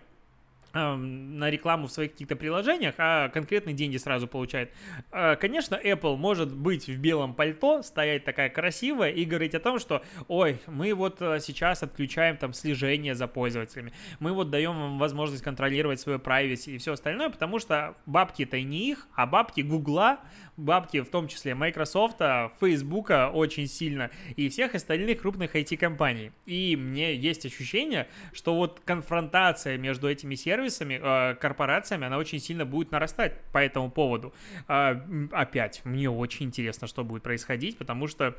на 0.73 1.49
рекламу 1.49 1.87
в 1.87 1.91
своих 1.91 2.13
каких-то 2.13 2.35
приложениях, 2.35 2.95
а 2.97 3.29
конкретные 3.29 3.75
деньги 3.75 3.97
сразу 3.97 4.27
получает. 4.27 4.71
А, 5.11 5.35
конечно, 5.35 5.75
Apple 5.75 6.15
может 6.17 6.53
быть 6.55 6.87
в 6.87 6.97
белом 6.97 7.35
пальто, 7.35 7.83
стоять 7.83 8.25
такая 8.25 8.49
красивая 8.49 9.11
и 9.11 9.23
говорить 9.25 9.53
о 9.53 9.59
том, 9.59 9.79
что, 9.79 10.03
ой, 10.27 10.59
мы 10.65 10.93
вот 10.93 11.21
э, 11.21 11.39
сейчас 11.39 11.83
отключаем 11.83 12.37
там 12.37 12.53
слежение 12.53 13.13
за 13.13 13.27
пользователями, 13.27 13.93
мы 14.19 14.33
вот 14.33 14.49
даем 14.49 14.75
вам 14.75 14.97
возможность 14.97 15.43
контролировать 15.43 15.99
свою 15.99 16.17
privacy 16.17 16.73
и 16.73 16.77
все 16.79 16.93
остальное, 16.93 17.29
потому 17.29 17.59
что 17.59 17.95
бабки-то 18.05 18.59
не 18.61 18.89
их, 18.89 19.07
а 19.13 19.27
бабки 19.27 19.61
Гугла, 19.61 20.19
бабки 20.57 21.01
в 21.01 21.09
том 21.09 21.27
числе 21.27 21.55
Microsoft, 21.55 22.17
Facebook 22.59 23.11
очень 23.33 23.67
сильно 23.67 24.11
и 24.35 24.49
всех 24.49 24.75
остальных 24.75 25.21
крупных 25.21 25.55
IT-компаний. 25.55 26.31
И 26.45 26.75
мне 26.75 27.15
есть 27.15 27.45
ощущение, 27.45 28.07
что 28.33 28.55
вот 28.55 28.81
конфронтация 28.85 29.77
между 29.77 30.09
этими 30.09 30.35
сервисами, 30.35 30.99
э, 31.01 31.35
корпорациями, 31.35 32.05
она 32.05 32.17
очень 32.17 32.39
сильно 32.39 32.65
будет 32.65 32.91
нарастать 32.91 33.41
по 33.51 33.57
этому 33.57 33.89
поводу. 33.89 34.33
Э, 34.67 34.95
опять, 35.31 35.81
мне 35.85 36.09
очень 36.09 36.47
интересно, 36.47 36.87
что 36.87 37.03
будет 37.03 37.23
происходить, 37.23 37.77
потому 37.77 38.07
что 38.07 38.35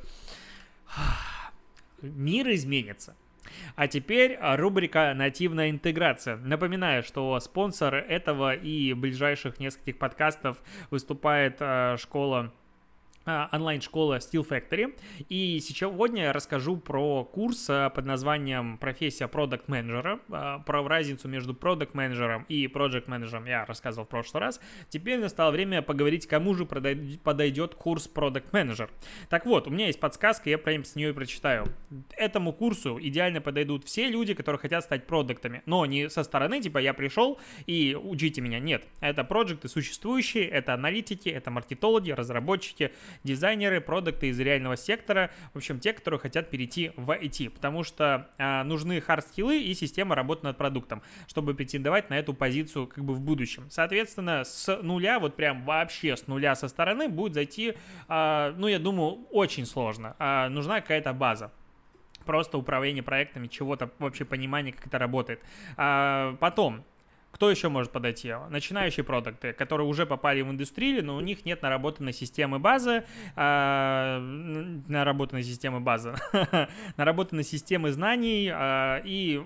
мир 2.02 2.50
изменится. 2.52 3.16
А 3.76 3.88
теперь 3.88 4.38
рубрика 4.40 5.12
«Нативная 5.14 5.70
интеграция». 5.70 6.36
Напоминаю, 6.36 7.02
что 7.02 7.38
спонсор 7.40 7.94
этого 7.94 8.54
и 8.54 8.92
ближайших 8.92 9.58
нескольких 9.58 9.98
подкастов 9.98 10.62
выступает 10.90 11.56
э, 11.60 11.96
школа 11.98 12.24
а, 12.34 12.63
онлайн-школа 13.26 14.18
Steel 14.18 14.46
Factory. 14.46 14.94
И 15.28 15.60
сегодня 15.60 16.24
я 16.24 16.32
расскажу 16.32 16.76
про 16.76 17.24
курс 17.24 17.66
а, 17.68 17.90
под 17.90 18.04
названием 18.04 18.78
«Профессия 18.78 19.28
продукт 19.28 19.68
менеджера 19.68 20.20
а, 20.30 20.58
про 20.60 20.86
разницу 20.86 21.28
между 21.28 21.54
продукт 21.54 21.94
менеджером 21.94 22.44
и 22.48 22.66
project 22.66 23.04
менеджером 23.06 23.46
я 23.46 23.64
рассказывал 23.64 24.06
в 24.06 24.08
прошлый 24.08 24.42
раз. 24.42 24.60
Теперь 24.88 25.18
настало 25.18 25.50
время 25.50 25.82
поговорить, 25.82 26.26
кому 26.26 26.54
же 26.54 26.66
подойдет 26.66 27.74
курс 27.74 28.08
продукт 28.08 28.52
менеджер 28.52 28.90
Так 29.28 29.46
вот, 29.46 29.66
у 29.66 29.70
меня 29.70 29.86
есть 29.86 30.00
подсказка, 30.00 30.50
я 30.50 30.58
прям 30.58 30.84
с 30.84 30.94
нее 30.94 31.10
и 31.10 31.12
прочитаю. 31.12 31.66
Этому 32.16 32.52
курсу 32.52 32.98
идеально 33.00 33.40
подойдут 33.40 33.84
все 33.84 34.08
люди, 34.08 34.34
которые 34.34 34.58
хотят 34.58 34.84
стать 34.84 35.06
продуктами, 35.06 35.62
но 35.66 35.86
не 35.86 36.10
со 36.10 36.22
стороны, 36.24 36.60
типа 36.60 36.78
я 36.78 36.92
пришел 36.94 37.38
и 37.66 37.96
учите 38.00 38.40
меня. 38.40 38.58
Нет, 38.58 38.84
это 39.00 39.24
проекты 39.24 39.68
существующие, 39.68 40.46
это 40.48 40.74
аналитики, 40.74 41.28
это 41.28 41.50
маркетологи, 41.50 42.10
разработчики, 42.10 42.92
дизайнеры, 43.22 43.80
продукты 43.80 44.28
из 44.28 44.40
реального 44.40 44.76
сектора, 44.76 45.30
в 45.52 45.58
общем, 45.58 45.78
те, 45.78 45.92
которые 45.92 46.20
хотят 46.20 46.50
перейти 46.50 46.92
в 46.96 47.10
IT, 47.10 47.50
потому 47.50 47.84
что 47.84 48.30
а, 48.38 48.64
нужны 48.64 49.00
хард-скиллы 49.00 49.62
и 49.62 49.74
система 49.74 50.14
работы 50.14 50.44
над 50.44 50.58
продуктом, 50.58 51.02
чтобы 51.28 51.54
претендовать 51.54 52.10
на 52.10 52.18
эту 52.18 52.34
позицию 52.34 52.86
как 52.86 53.04
бы 53.04 53.14
в 53.14 53.20
будущем. 53.20 53.66
Соответственно, 53.70 54.44
с 54.44 54.76
нуля, 54.82 55.18
вот 55.18 55.36
прям 55.36 55.64
вообще 55.64 56.16
с 56.16 56.26
нуля 56.26 56.54
со 56.54 56.68
стороны 56.68 57.08
будет 57.08 57.34
зайти, 57.34 57.74
а, 58.08 58.54
ну, 58.56 58.68
я 58.68 58.78
думаю, 58.78 59.26
очень 59.30 59.66
сложно. 59.66 60.16
А, 60.18 60.48
нужна 60.48 60.80
какая-то 60.80 61.12
база 61.12 61.52
просто 62.24 62.58
управление 62.58 63.02
проектами, 63.02 63.46
чего-то 63.46 63.90
вообще 63.98 64.24
понимание, 64.24 64.72
как 64.72 64.86
это 64.86 64.98
работает. 64.98 65.40
А, 65.76 66.36
потом, 66.40 66.84
кто 67.34 67.50
еще 67.50 67.68
может 67.68 67.90
подойти? 67.90 68.32
Начинающие 68.48 69.02
продукты, 69.02 69.52
которые 69.52 69.88
уже 69.88 70.06
попали 70.06 70.40
в 70.42 70.50
индустрию, 70.52 71.04
но 71.04 71.16
у 71.16 71.20
них 71.20 71.44
нет 71.44 71.62
наработанной 71.62 72.12
системы 72.12 72.60
базы, 72.60 73.02
а, 73.34 74.20
наработанной 74.86 75.42
системы 75.42 75.80
базы, 75.80 76.14
наработанной 76.96 77.42
системы 77.42 77.90
знаний 77.90 78.48
а, 78.52 79.02
и 79.04 79.42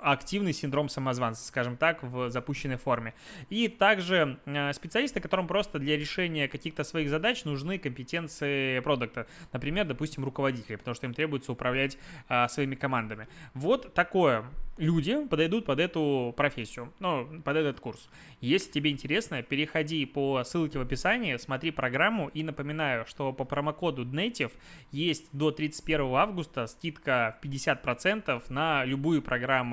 активный 0.00 0.52
синдром 0.52 0.88
самозванца, 0.88 1.44
скажем 1.46 1.76
так, 1.76 2.02
в 2.02 2.30
запущенной 2.30 2.76
форме. 2.76 3.14
И 3.50 3.68
также 3.68 4.38
а, 4.46 4.72
специалисты, 4.72 5.20
которым 5.20 5.46
просто 5.46 5.78
для 5.78 5.96
решения 5.96 6.48
каких-то 6.48 6.84
своих 6.84 7.10
задач 7.10 7.44
нужны 7.44 7.78
компетенции 7.78 8.80
продукта. 8.80 9.26
Например, 9.52 9.86
допустим, 9.86 10.24
руководители, 10.24 10.76
потому 10.76 10.94
что 10.94 11.06
им 11.06 11.14
требуется 11.14 11.52
управлять 11.52 11.98
а, 12.28 12.48
своими 12.48 12.74
командами. 12.74 13.28
Вот 13.54 13.94
такое 13.94 14.44
люди 14.78 15.26
подойдут 15.26 15.66
под 15.66 15.78
эту 15.80 16.34
профессию, 16.36 16.92
ну, 16.98 17.40
под 17.42 17.56
этот 17.56 17.80
курс. 17.80 18.08
Если 18.40 18.70
тебе 18.70 18.90
интересно, 18.90 19.42
переходи 19.42 20.04
по 20.06 20.42
ссылке 20.44 20.78
в 20.78 20.82
описании, 20.82 21.36
смотри 21.36 21.70
программу 21.70 22.28
и 22.28 22.42
напоминаю, 22.42 23.06
что 23.06 23.32
по 23.32 23.44
промокоду 23.44 24.04
DNATIVE 24.04 24.52
есть 24.90 25.28
до 25.32 25.50
31 25.50 26.14
августа 26.14 26.66
скидка 26.66 27.38
50% 27.42 28.42
на 28.48 28.84
любую 28.84 29.22
программу 29.22 29.71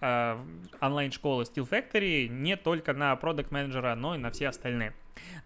э, 0.00 0.36
онлайн-школы 0.80 1.44
Steel 1.44 1.68
Factory, 1.68 2.28
не 2.28 2.56
только 2.56 2.92
на 2.92 3.14
продукт 3.16 3.50
менеджера 3.50 3.94
но 3.94 4.14
и 4.14 4.18
на 4.18 4.30
все 4.30 4.48
остальные. 4.48 4.94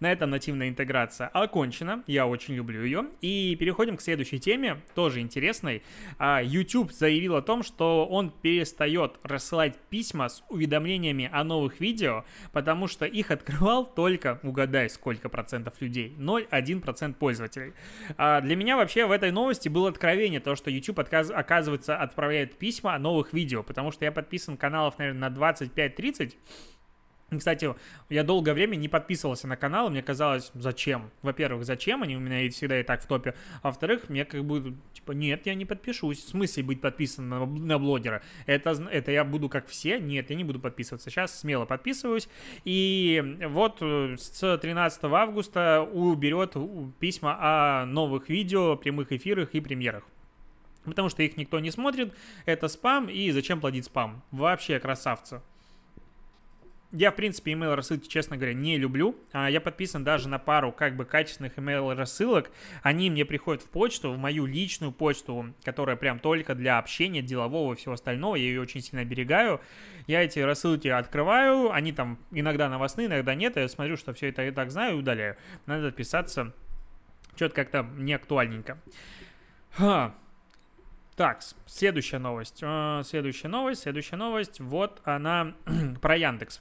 На 0.01 0.13
этом 0.13 0.31
нативная 0.31 0.69
интеграция 0.69 1.29
окончена, 1.29 2.03
я 2.07 2.27
очень 2.27 2.55
люблю 2.55 2.83
ее. 2.83 3.07
И 3.21 3.57
переходим 3.59 3.97
к 3.97 4.03
следующей 4.03 4.39
теме, 4.39 4.81
тоже 4.95 5.21
интересной. 5.21 5.83
А, 6.19 6.43
YouTube 6.43 6.93
заявил 6.93 7.37
о 7.37 7.43
том, 7.43 7.63
что 7.63 8.07
он 8.07 8.31
перестает 8.31 9.19
рассылать 9.23 9.77
письма 9.91 10.29
с 10.29 10.43
уведомлениями 10.49 11.31
о 11.33 11.45
новых 11.45 11.81
видео, 11.81 12.25
потому 12.53 12.89
что 12.89 13.07
их 13.07 13.31
открывал 13.31 13.87
только, 13.87 14.41
угадай, 14.43 14.89
сколько 14.91 15.29
процентов 15.29 15.81
людей, 15.81 16.15
0,1% 16.19 17.15
пользователей. 17.15 17.73
А 18.17 18.41
для 18.41 18.57
меня 18.57 18.77
вообще 18.77 19.07
в 19.07 19.11
этой 19.11 19.31
новости 19.31 19.69
было 19.69 19.89
откровение, 19.89 20.41
то, 20.41 20.55
что 20.57 20.71
YouTube 20.71 20.99
отказ, 20.99 21.31
оказывается 21.31 21.97
отправляет 21.97 22.59
письма 22.59 22.95
о 22.95 22.99
новых 22.99 23.33
видео, 23.33 23.63
потому 23.63 23.91
что 23.91 24.05
я 24.05 24.13
подписан 24.13 24.57
каналов, 24.57 24.99
наверное, 24.99 25.31
на 25.31 25.35
25-30, 25.35 26.35
кстати, 27.39 27.75
я 28.09 28.25
долгое 28.25 28.55
время 28.55 28.77
не 28.77 28.89
подписывался 28.89 29.47
на 29.47 29.57
канал, 29.57 29.91
мне 29.91 30.03
казалось, 30.03 30.51
зачем? 30.55 31.11
Во-первых, 31.23 31.65
зачем? 31.65 32.03
Они 32.03 32.17
у 32.17 32.21
меня 32.21 32.49
всегда 32.51 32.81
и 32.81 32.83
так 32.83 33.03
в 33.03 33.07
топе. 33.07 33.35
А 33.63 33.69
во-вторых, 33.69 34.09
мне 34.09 34.25
как 34.25 34.45
бы, 34.45 34.75
типа, 34.93 35.13
нет, 35.13 35.47
я 35.47 35.55
не 35.55 35.65
подпишусь. 35.65 36.25
В 36.25 36.29
смысле 36.29 36.63
быть 36.63 36.81
подписан 36.81 37.29
на, 37.29 37.47
на 37.47 37.79
блогера? 37.79 38.23
Это, 38.47 38.71
это 38.91 39.13
я 39.13 39.25
буду 39.25 39.49
как 39.49 39.67
все? 39.67 39.99
Нет, 39.99 40.31
я 40.31 40.37
не 40.37 40.45
буду 40.45 40.61
подписываться. 40.61 41.11
Сейчас 41.11 41.39
смело 41.39 41.65
подписываюсь. 41.65 42.29
И 42.65 43.39
вот 43.49 43.79
э, 43.81 44.17
с 44.19 44.59
13 44.59 45.05
августа 45.05 45.83
уберет 45.83 46.57
письма 46.99 47.37
о 47.41 47.87
новых 47.87 48.29
видео, 48.29 48.77
прямых 48.77 49.13
эфирах 49.13 49.51
и 49.55 49.61
премьерах. 49.61 50.05
Потому 50.85 51.09
что 51.09 51.23
их 51.23 51.37
никто 51.37 51.61
не 51.61 51.71
смотрит, 51.71 52.15
это 52.45 52.69
спам, 52.69 53.09
и 53.09 53.31
зачем 53.31 53.61
платить 53.61 53.87
спам? 53.87 54.23
Вообще 54.31 54.79
красавцы. 54.79 55.41
Я, 56.97 57.11
в 57.11 57.17
принципе, 57.17 57.51
email 57.51 57.75
рассылки, 57.75 58.07
честно 58.07 58.37
говоря, 58.37 58.55
не 58.55 58.79
люблю. 58.79 59.17
А, 59.33 59.51
я 59.51 59.61
подписан 59.61 60.05
даже 60.05 60.29
на 60.29 60.39
пару 60.39 60.71
как 60.71 60.95
бы 60.95 61.05
качественных 61.05 61.59
email 61.59 61.93
рассылок. 61.93 62.53
Они 62.85 63.11
мне 63.11 63.25
приходят 63.25 63.65
в 63.65 63.69
почту, 63.69 64.13
в 64.13 64.17
мою 64.17 64.47
личную 64.47 64.93
почту, 64.93 65.53
которая 65.65 65.97
прям 65.97 66.21
только 66.21 66.55
для 66.55 66.79
общения, 66.79 67.21
делового 67.21 67.73
и 67.73 67.77
всего 67.77 67.95
остального. 67.95 68.37
Я 68.37 68.45
ее 68.45 68.61
очень 68.61 68.81
сильно 68.81 69.01
оберегаю. 69.01 69.61
Я 70.07 70.23
эти 70.23 70.39
рассылки 70.39 70.87
открываю, 70.87 71.73
они 71.73 71.93
там 71.93 72.17
иногда 72.31 72.69
новостные, 72.69 73.09
иногда 73.09 73.35
нет. 73.35 73.57
Я 73.57 73.67
смотрю, 73.67 73.97
что 73.97 74.15
все 74.15 74.29
это 74.29 74.43
я 74.43 74.53
так 74.53 74.71
знаю 74.71 74.95
и 74.95 74.99
удаляю. 75.01 75.37
Надо 75.67 75.89
отписаться. 75.89 76.53
Что-то 77.35 77.57
как-то 77.57 77.85
не 77.97 78.13
актуальненько. 78.13 78.79
Ха. 79.73 80.15
Так, 81.17 81.41
следующая 81.67 82.19
новость. 82.19 82.61
А, 82.63 83.03
следующая 83.03 83.49
новость, 83.49 83.83
следующая 83.83 84.15
новость. 84.15 84.61
Вот 84.61 85.01
она 85.03 85.55
про 86.01 86.17
Яндекс. 86.17 86.61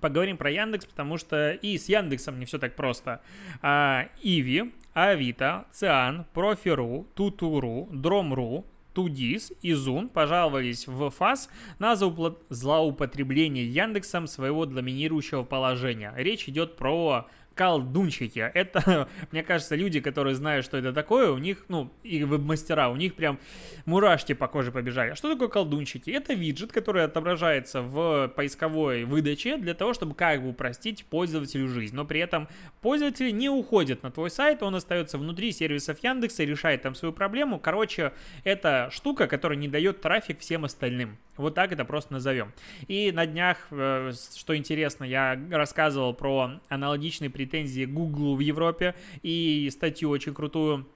Поговорим 0.00 0.36
про 0.36 0.50
Яндекс, 0.50 0.86
потому 0.86 1.18
что 1.18 1.52
и 1.52 1.78
с 1.78 1.88
Яндексом 1.88 2.38
не 2.38 2.46
все 2.46 2.58
так 2.58 2.74
просто. 2.76 3.20
А, 3.62 4.08
Иви, 4.22 4.72
Авито, 4.92 5.66
Циан, 5.70 6.26
Профи.ру, 6.32 7.06
Тутуру, 7.14 7.88
Дром.ру, 7.92 8.64
Тудис 8.92 9.52
и 9.62 9.72
Зун 9.72 10.08
пожаловались 10.08 10.86
в 10.86 11.10
ФАС 11.10 11.48
на 11.78 11.94
злоупотребление 11.94 13.66
Яндексом 13.66 14.26
своего 14.26 14.66
доминирующего 14.66 15.44
положения. 15.44 16.12
Речь 16.16 16.48
идет 16.48 16.76
про 16.76 17.28
колдунчики. 17.60 18.50
Это, 18.54 19.06
мне 19.32 19.42
кажется, 19.42 19.76
люди, 19.76 20.00
которые 20.00 20.34
знают, 20.34 20.64
что 20.64 20.78
это 20.78 20.94
такое, 20.94 21.30
у 21.30 21.36
них, 21.36 21.66
ну, 21.68 21.92
и 22.02 22.24
веб-мастера, 22.24 22.88
у 22.88 22.96
них 22.96 23.14
прям 23.14 23.38
мурашки 23.84 24.32
по 24.32 24.48
коже 24.48 24.72
побежали. 24.72 25.10
А 25.10 25.14
что 25.14 25.30
такое 25.30 25.48
колдунчики? 25.48 26.10
Это 26.10 26.32
виджет, 26.32 26.72
который 26.72 27.04
отображается 27.04 27.82
в 27.82 28.28
поисковой 28.28 29.04
выдаче 29.04 29.58
для 29.58 29.74
того, 29.74 29.92
чтобы 29.92 30.14
как 30.14 30.42
бы 30.42 30.48
упростить 30.48 31.04
пользователю 31.04 31.68
жизнь. 31.68 31.94
Но 31.94 32.06
при 32.06 32.20
этом 32.20 32.48
пользователь 32.80 33.36
не 33.36 33.50
уходит 33.50 34.02
на 34.02 34.10
твой 34.10 34.30
сайт, 34.30 34.62
он 34.62 34.74
остается 34.74 35.18
внутри 35.18 35.52
сервисов 35.52 36.02
Яндекса, 36.02 36.44
решает 36.44 36.80
там 36.80 36.94
свою 36.94 37.12
проблему. 37.12 37.58
Короче, 37.58 38.14
это 38.42 38.88
штука, 38.90 39.26
которая 39.26 39.58
не 39.58 39.68
дает 39.68 40.00
трафик 40.00 40.40
всем 40.40 40.64
остальным. 40.64 41.18
Вот 41.40 41.54
так 41.54 41.72
это 41.72 41.84
просто 41.84 42.12
назовем. 42.12 42.52
И 42.86 43.12
на 43.12 43.26
днях, 43.26 43.58
э, 43.70 44.12
что 44.36 44.56
интересно, 44.56 45.04
я 45.04 45.40
рассказывал 45.50 46.14
про 46.14 46.60
аналогичные 46.68 47.30
претензии 47.30 47.84
Google 47.84 48.36
в 48.36 48.40
Европе 48.40 48.94
и 49.22 49.68
статью 49.72 50.10
очень 50.10 50.34
крутую 50.34 50.86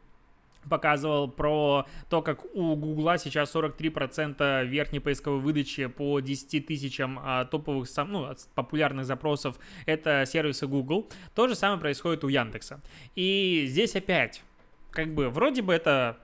показывал 0.68 1.28
про 1.28 1.86
то, 2.08 2.22
как 2.22 2.44
у 2.54 2.74
Гугла 2.76 3.18
сейчас 3.18 3.54
43% 3.54 4.64
верхней 4.64 5.00
поисковой 5.00 5.40
выдачи 5.40 5.86
по 5.86 6.20
10 6.20 6.66
тысячам 6.66 7.18
а, 7.22 7.44
топовых, 7.44 7.88
ну, 8.08 8.34
популярных 8.54 9.04
запросов 9.04 9.58
это 9.86 10.24
сервисы 10.26 10.66
Google. 10.66 11.08
То 11.34 11.48
же 11.48 11.54
самое 11.54 11.80
происходит 11.80 12.24
у 12.24 12.28
Яндекса. 12.28 12.80
И 13.14 13.64
здесь 13.68 13.94
опять, 13.96 14.42
как 14.90 15.14
бы, 15.14 15.28
вроде 15.28 15.62
бы 15.62 15.72
это 15.72 16.18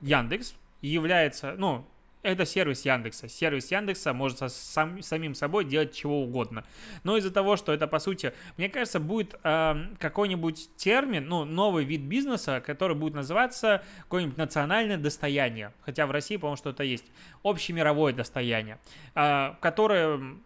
Яндекс 0.00 0.54
является, 0.80 1.54
ну, 1.56 1.86
это 2.22 2.46
сервис 2.46 2.84
Яндекса. 2.84 3.28
Сервис 3.28 3.70
Яндекса 3.70 4.12
может 4.12 4.38
со, 4.38 4.48
сам, 4.48 5.02
самим 5.02 5.34
собой 5.34 5.64
делать 5.64 5.94
чего 5.94 6.22
угодно. 6.22 6.64
Но 7.04 7.16
из-за 7.16 7.30
того, 7.30 7.56
что 7.56 7.72
это, 7.72 7.86
по 7.86 7.98
сути, 7.98 8.32
мне 8.56 8.68
кажется, 8.68 9.00
будет 9.00 9.34
э, 9.42 9.74
какой-нибудь 9.98 10.76
термин, 10.76 11.26
ну, 11.26 11.44
новый 11.44 11.84
вид 11.84 12.02
бизнеса, 12.02 12.62
который 12.64 12.96
будет 12.96 13.14
называться 13.14 13.82
какое-нибудь 14.02 14.36
национальное 14.36 14.98
достояние. 14.98 15.72
Хотя 15.82 16.06
в 16.06 16.10
России, 16.10 16.36
по-моему, 16.36 16.56
что-то 16.56 16.84
есть. 16.84 17.04
Общемировое 17.42 18.12
достояние, 18.12 18.78
э, 19.14 19.54
которое 19.60 20.36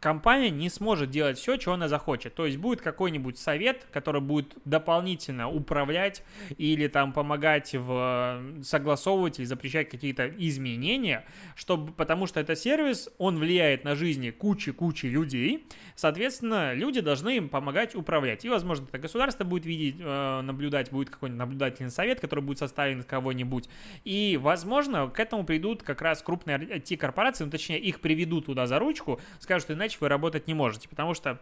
компания 0.00 0.50
не 0.50 0.68
сможет 0.68 1.10
делать 1.10 1.38
все, 1.38 1.56
чего 1.56 1.74
она 1.74 1.88
захочет. 1.88 2.34
То 2.34 2.46
есть 2.46 2.58
будет 2.58 2.80
какой-нибудь 2.80 3.38
совет, 3.38 3.86
который 3.92 4.20
будет 4.20 4.54
дополнительно 4.64 5.48
управлять 5.48 6.22
или 6.58 6.86
там 6.88 7.12
помогать 7.12 7.74
в 7.74 8.42
согласовывать 8.62 9.38
или 9.38 9.46
запрещать 9.46 9.88
какие-то 9.88 10.28
изменения, 10.28 11.24
чтобы, 11.54 11.92
потому 11.92 12.26
что 12.26 12.40
это 12.40 12.54
сервис, 12.54 13.08
он 13.18 13.38
влияет 13.38 13.84
на 13.84 13.94
жизни 13.94 14.30
кучи-кучи 14.30 15.06
людей, 15.06 15.66
соответственно, 15.94 16.74
люди 16.74 17.00
должны 17.00 17.36
им 17.36 17.48
помогать 17.48 17.94
управлять. 17.94 18.44
И, 18.44 18.48
возможно, 18.48 18.84
это 18.88 18.98
государство 18.98 19.44
будет 19.44 19.64
видеть, 19.64 19.96
э, 19.98 20.40
наблюдать, 20.42 20.90
будет 20.90 21.10
какой-нибудь 21.10 21.38
наблюдательный 21.38 21.90
совет, 21.90 22.20
который 22.20 22.40
будет 22.40 22.58
составлен 22.58 23.00
из 23.00 23.06
кого-нибудь. 23.06 23.68
И, 24.04 24.38
возможно, 24.40 25.08
к 25.08 25.18
этому 25.18 25.44
придут 25.44 25.82
как 25.82 26.02
раз 26.02 26.22
крупные 26.22 26.58
IT-корпорации, 26.58 27.44
ну, 27.44 27.50
точнее, 27.50 27.80
их 27.80 28.00
приведут 28.00 28.46
туда 28.46 28.66
за 28.66 28.78
ручку, 28.78 29.20
скажут, 29.40 29.64
что 29.64 29.74
иначе 29.96 29.98
вы 30.00 30.08
работать 30.08 30.46
не 30.46 30.54
можете, 30.54 30.88
потому 30.88 31.14
что 31.14 31.38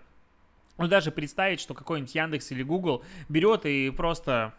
ну, 0.78 0.88
даже 0.88 1.10
представить, 1.10 1.60
что 1.60 1.74
какой-нибудь 1.74 2.14
Яндекс 2.14 2.50
или 2.52 2.62
Google 2.62 3.04
берет 3.28 3.64
и 3.64 3.90
просто 3.90 4.52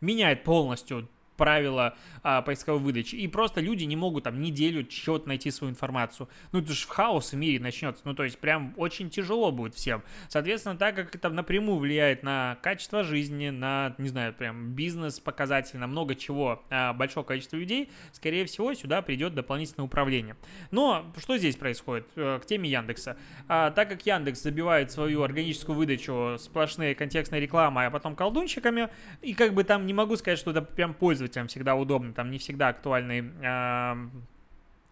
меняет 0.00 0.44
полностью 0.44 1.08
правила 1.36 1.96
а, 2.22 2.42
поисковой 2.42 2.80
выдачи. 2.80 3.16
И 3.16 3.28
просто 3.28 3.60
люди 3.60 3.84
не 3.84 3.96
могут 3.96 4.24
там 4.24 4.40
неделю 4.40 4.84
чего-то 4.84 5.28
найти 5.28 5.50
свою 5.50 5.72
информацию. 5.72 6.28
Ну, 6.52 6.60
это 6.60 6.72
же 6.72 6.86
в 6.86 6.88
хаос 6.88 7.32
в 7.32 7.36
мире 7.36 7.60
начнется. 7.60 8.02
Ну, 8.04 8.14
то 8.14 8.24
есть 8.24 8.38
прям 8.38 8.72
очень 8.76 9.10
тяжело 9.10 9.52
будет 9.52 9.74
всем. 9.74 10.02
Соответственно, 10.28 10.76
так 10.76 10.96
как 10.96 11.14
это 11.14 11.28
напрямую 11.28 11.78
влияет 11.78 12.22
на 12.22 12.58
качество 12.62 13.02
жизни, 13.02 13.50
на, 13.50 13.94
не 13.98 14.08
знаю, 14.08 14.32
прям 14.32 14.72
бизнес 14.72 15.20
показатель, 15.20 15.78
на 15.78 15.86
много 15.86 16.14
чего 16.14 16.62
а, 16.70 16.92
большое 16.92 17.26
количество 17.26 17.56
людей, 17.56 17.90
скорее 18.12 18.46
всего, 18.46 18.72
сюда 18.74 19.02
придет 19.02 19.34
дополнительное 19.34 19.84
управление. 19.84 20.36
Но 20.70 21.12
что 21.18 21.36
здесь 21.36 21.56
происходит 21.56 22.06
э, 22.16 22.38
к 22.42 22.46
теме 22.46 22.70
Яндекса? 22.70 23.16
А, 23.48 23.70
так 23.70 23.88
как 23.88 24.06
Яндекс 24.06 24.42
забивает 24.42 24.90
свою 24.90 25.22
органическую 25.22 25.76
выдачу 25.76 26.36
сплошные 26.38 26.94
контекстной 26.94 27.40
рекламой, 27.40 27.86
а 27.86 27.90
потом 27.90 28.16
колдунчиками, 28.16 28.88
и 29.20 29.34
как 29.34 29.54
бы 29.54 29.64
там 29.64 29.86
не 29.86 29.92
могу 29.92 30.16
сказать, 30.16 30.38
что 30.38 30.50
это 30.50 30.62
прям 30.62 30.94
пользуется 30.94 31.23
пользователям 31.24 31.48
всегда 31.48 31.74
удобно, 31.74 32.12
там 32.12 32.30
не 32.30 32.38
всегда 32.38 32.68
актуальный 32.68 33.22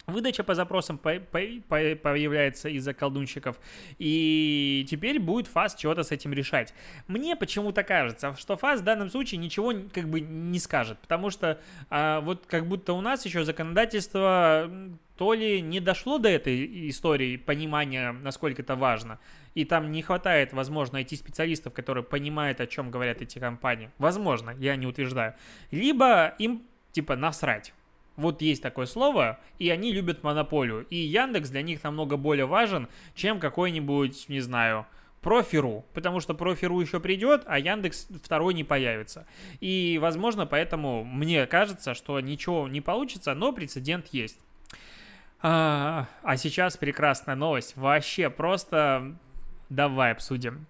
Выдача 0.07 0.43
по 0.43 0.55
запросам 0.55 0.99
по 0.99 1.21
по 1.21 1.41
по 1.69 1.77
появляется 1.95 2.69
из-за 2.69 2.93
колдунщиков, 2.93 3.57
и 3.99 4.85
теперь 4.88 5.21
будет 5.21 5.47
ФАС 5.47 5.77
чего-то 5.77 6.03
с 6.03 6.11
этим 6.11 6.33
решать. 6.33 6.75
Мне 7.07 7.37
почему-то 7.37 7.85
кажется, 7.85 8.35
что 8.37 8.57
ФАС 8.57 8.81
в 8.81 8.85
данном 8.85 9.11
случае 9.11 9.38
ничего 9.38 9.73
как 9.93 10.09
бы 10.09 10.21
не 10.21 10.59
скажет, 10.59 10.99
потому 10.99 11.31
что 11.31 11.61
а, 11.88 12.21
вот 12.21 12.47
как 12.47 12.67
будто 12.67 12.95
у 12.95 13.01
нас 13.01 13.25
еще 13.25 13.45
законодательство 13.45 14.71
то 15.17 15.35
ли 15.35 15.61
не 15.61 15.79
дошло 15.79 16.19
до 16.19 16.29
этой 16.29 16.88
истории 16.88 17.37
понимания, 17.37 18.11
насколько 18.11 18.62
это 18.62 18.75
важно, 18.75 19.21
и 19.55 19.65
там 19.65 19.93
не 19.93 20.03
хватает, 20.03 20.53
возможно, 20.53 20.95
найти 20.95 21.15
специалистов, 21.15 21.75
которые 21.75 22.03
понимают, 22.03 22.61
о 22.61 22.67
чем 22.67 22.91
говорят 22.91 23.23
эти 23.23 23.38
компании. 23.38 23.91
Возможно, 23.99 24.51
я 24.59 24.75
не 24.75 24.87
утверждаю. 24.87 25.35
Либо 25.71 26.35
им, 26.38 26.65
типа, 26.91 27.15
насрать. 27.15 27.73
Вот 28.16 28.42
есть 28.42 28.62
такое 28.62 28.87
слово, 28.87 29.40
и 29.59 29.70
они 29.70 29.92
любят 29.92 30.22
монополию. 30.22 30.87
И 30.90 30.96
Яндекс 30.96 31.51
для 31.51 31.62
них 31.62 31.83
намного 31.83 32.16
более 32.16 32.46
важен, 32.46 32.88
чем 33.14 33.40
какой-нибудь, 33.40 34.29
не 34.29 34.40
знаю, 34.40 34.87
Профиру, 35.22 35.85
потому 35.94 36.18
что 36.18 36.35
Профиру 36.35 36.81
еще 36.81 36.98
придет, 36.98 37.44
а 37.46 37.59
Яндекс 37.59 38.09
второй 38.25 38.55
не 38.55 38.64
появится. 38.64 39.25
И, 39.61 39.98
возможно, 40.03 40.46
поэтому 40.46 41.05
мне 41.05 41.46
кажется, 41.46 41.94
что 41.94 42.18
ничего 42.18 42.66
не 42.66 42.81
получится, 42.81 43.33
но 43.35 43.53
прецедент 43.53 44.09
есть. 44.09 44.38
А, 45.40 46.09
а 46.22 46.37
сейчас 46.37 46.77
прекрасная 46.77 47.37
новость. 47.37 47.77
Вообще 47.77 48.31
просто 48.31 49.16
давай 49.70 50.11
обсудим. 50.11 50.66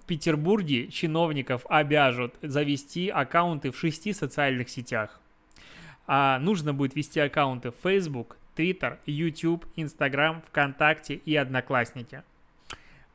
В 0.00 0.06
Петербурге 0.06 0.88
чиновников 0.88 1.64
обяжут 1.68 2.34
завести 2.40 3.10
аккаунты 3.10 3.70
в 3.70 3.78
шести 3.78 4.14
социальных 4.14 4.70
сетях. 4.70 5.20
А 6.12 6.40
нужно 6.40 6.74
будет 6.74 6.96
вести 6.96 7.20
аккаунты 7.20 7.70
в 7.70 7.76
Facebook, 7.84 8.36
Twitter, 8.56 8.98
YouTube, 9.06 9.64
Instagram, 9.76 10.42
ВКонтакте 10.48 11.14
и 11.14 11.36
Одноклассники. 11.36 12.24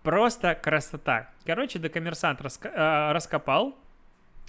Просто 0.01 0.55
красота. 0.55 1.29
Короче, 1.45 1.77
докоммерсант 1.77 2.39
раска- 2.39 2.71
э, 2.73 3.11
раскопал 3.11 3.77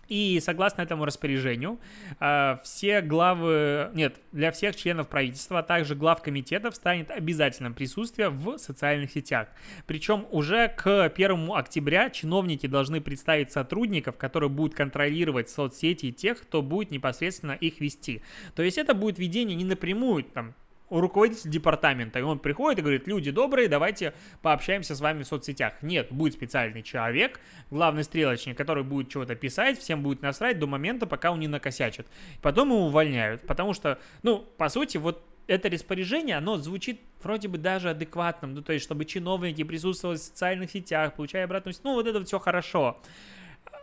и 0.09 0.41
согласно 0.41 0.83
этому 0.83 1.05
распоряжению, 1.05 1.79
а, 2.21 2.61
все 2.65 3.01
главы, 3.01 3.91
нет, 3.95 4.17
для 4.33 4.51
всех 4.53 4.77
членов 4.77 5.09
правительства, 5.09 5.61
а 5.61 5.63
также 5.63 5.95
глав 5.95 6.23
комитетов 6.23 6.75
станет 6.77 7.11
обязательным 7.11 7.75
присутствие 7.75 8.29
в 8.31 8.59
социальных 8.59 9.11
сетях. 9.11 9.49
Причем 9.87 10.27
уже 10.31 10.69
к 10.69 11.05
1 11.09 11.51
октября 11.53 12.11
чиновники 12.11 12.67
должны 12.67 13.01
представить 13.01 13.53
сотрудников, 13.53 14.17
которые 14.17 14.51
будут 14.51 14.75
контролировать 14.75 15.51
соцсети 15.51 16.13
тех, 16.13 16.41
кто 16.41 16.63
будет 16.63 16.91
непосредственно 16.91 17.53
их 17.53 17.81
вести. 17.81 18.23
То 18.55 18.63
есть 18.63 18.79
это 18.79 18.95
будет 18.95 19.19
ведение 19.19 19.57
не 19.57 19.65
напрямую, 19.65 20.25
там, 20.25 20.55
руководитель 20.91 21.51
департамента, 21.51 22.19
и 22.19 22.23
он 22.23 22.39
приходит 22.39 22.79
и 22.79 22.83
говорит, 22.83 23.07
люди 23.07 23.31
добрые, 23.31 23.69
давайте 23.69 24.15
пообщаемся 24.43 24.95
с 24.95 25.01
вами 25.01 25.23
в 25.23 25.27
соцсетях. 25.27 25.75
Нет, 25.83 26.09
будет 26.11 26.35
специальный 26.35 26.83
человек, 26.83 27.41
главный 27.71 28.05
стрелочник, 28.05 28.57
который 28.57 28.85
будет 28.85 29.09
чего-то 29.09 29.35
писать, 29.35 29.79
всем 29.79 30.03
будет 30.03 30.23
насрать 30.23 30.59
до 30.59 30.67
момента, 30.67 31.07
пока 31.07 31.33
он 31.33 31.41
не 31.41 31.49
накосячит. 31.49 32.07
Потом 32.43 32.69
его 32.69 32.87
увольняют, 32.87 33.47
потому 33.47 33.75
что, 33.75 33.99
ну, 34.23 34.39
по 34.57 34.69
сути, 34.69 34.97
вот 34.97 35.23
это 35.47 35.71
распоряжение, 35.71 36.37
оно 36.37 36.57
звучит 36.57 37.01
вроде 37.23 37.49
бы 37.49 37.59
даже 37.59 37.91
адекватным, 37.91 38.55
ну, 38.55 38.63
то 38.63 38.73
есть, 38.73 38.85
чтобы 38.85 39.05
чиновники 39.05 39.63
присутствовали 39.65 40.17
в 40.17 40.21
социальных 40.21 40.71
сетях, 40.71 41.15
получая 41.15 41.45
обратную 41.45 41.75
связь, 41.75 41.85
ну, 41.85 41.95
вот 41.95 42.07
это 42.07 42.25
все 42.25 42.39
хорошо. 42.39 42.99